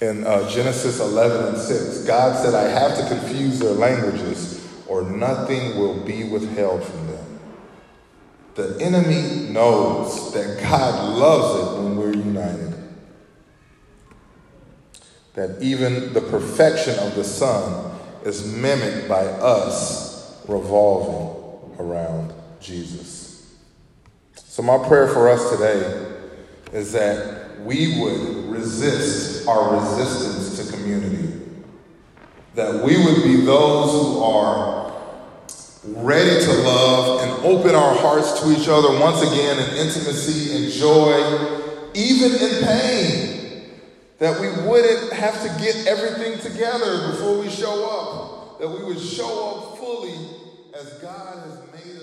in 0.03 0.27
uh, 0.27 0.49
Genesis 0.49 0.99
11 0.99 1.53
and 1.53 1.57
6, 1.57 1.99
God 1.99 2.35
said, 2.43 2.53
I 2.53 2.67
have 2.67 2.97
to 2.97 3.07
confuse 3.07 3.59
their 3.59 3.71
languages 3.71 4.67
or 4.85 5.03
nothing 5.03 5.77
will 5.77 5.99
be 6.01 6.25
withheld 6.25 6.83
from 6.83 7.07
them. 7.07 7.39
The 8.55 8.77
enemy 8.81 9.49
knows 9.49 10.33
that 10.33 10.61
God 10.61 11.17
loves 11.17 11.61
it 11.61 11.81
when 11.81 11.95
we're 11.95 12.13
united. 12.13 12.73
That 15.35 15.61
even 15.61 16.13
the 16.13 16.21
perfection 16.21 16.99
of 16.99 17.15
the 17.15 17.23
Son 17.23 17.97
is 18.25 18.53
mimicked 18.53 19.07
by 19.07 19.25
us 19.25 20.43
revolving 20.47 21.79
around 21.79 22.33
Jesus. 22.59 23.55
So, 24.35 24.61
my 24.61 24.77
prayer 24.87 25.07
for 25.07 25.29
us 25.29 25.49
today 25.49 26.13
is 26.71 26.91
that 26.91 27.59
we 27.61 27.99
would 27.99 28.42
resist 28.63 29.45
our 29.45 29.75
resistance 29.75 30.57
to 30.57 30.73
community. 30.73 31.41
That 32.55 32.83
we 32.83 33.03
would 33.03 33.23
be 33.23 33.41
those 33.41 33.91
who 33.91 34.23
are 34.23 34.93
ready 35.85 36.45
to 36.45 36.53
love 36.61 37.21
and 37.23 37.45
open 37.45 37.75
our 37.75 37.93
hearts 37.95 38.39
to 38.39 38.51
each 38.51 38.69
other 38.69 38.97
once 38.99 39.21
again 39.21 39.59
in 39.59 39.75
intimacy 39.75 40.55
and 40.55 40.71
joy, 40.71 41.89
even 41.93 42.31
in 42.31 42.63
pain. 42.63 43.69
That 44.19 44.39
we 44.39 44.47
wouldn't 44.65 45.11
have 45.11 45.41
to 45.41 45.49
get 45.61 45.85
everything 45.85 46.39
together 46.39 47.11
before 47.11 47.39
we 47.39 47.49
show 47.49 47.89
up. 47.89 48.59
That 48.59 48.69
we 48.69 48.85
would 48.85 48.99
show 48.99 49.49
up 49.49 49.77
fully 49.77 50.15
as 50.73 50.93
God 51.01 51.43
has 51.43 51.59
made 51.73 51.97
us 51.97 52.02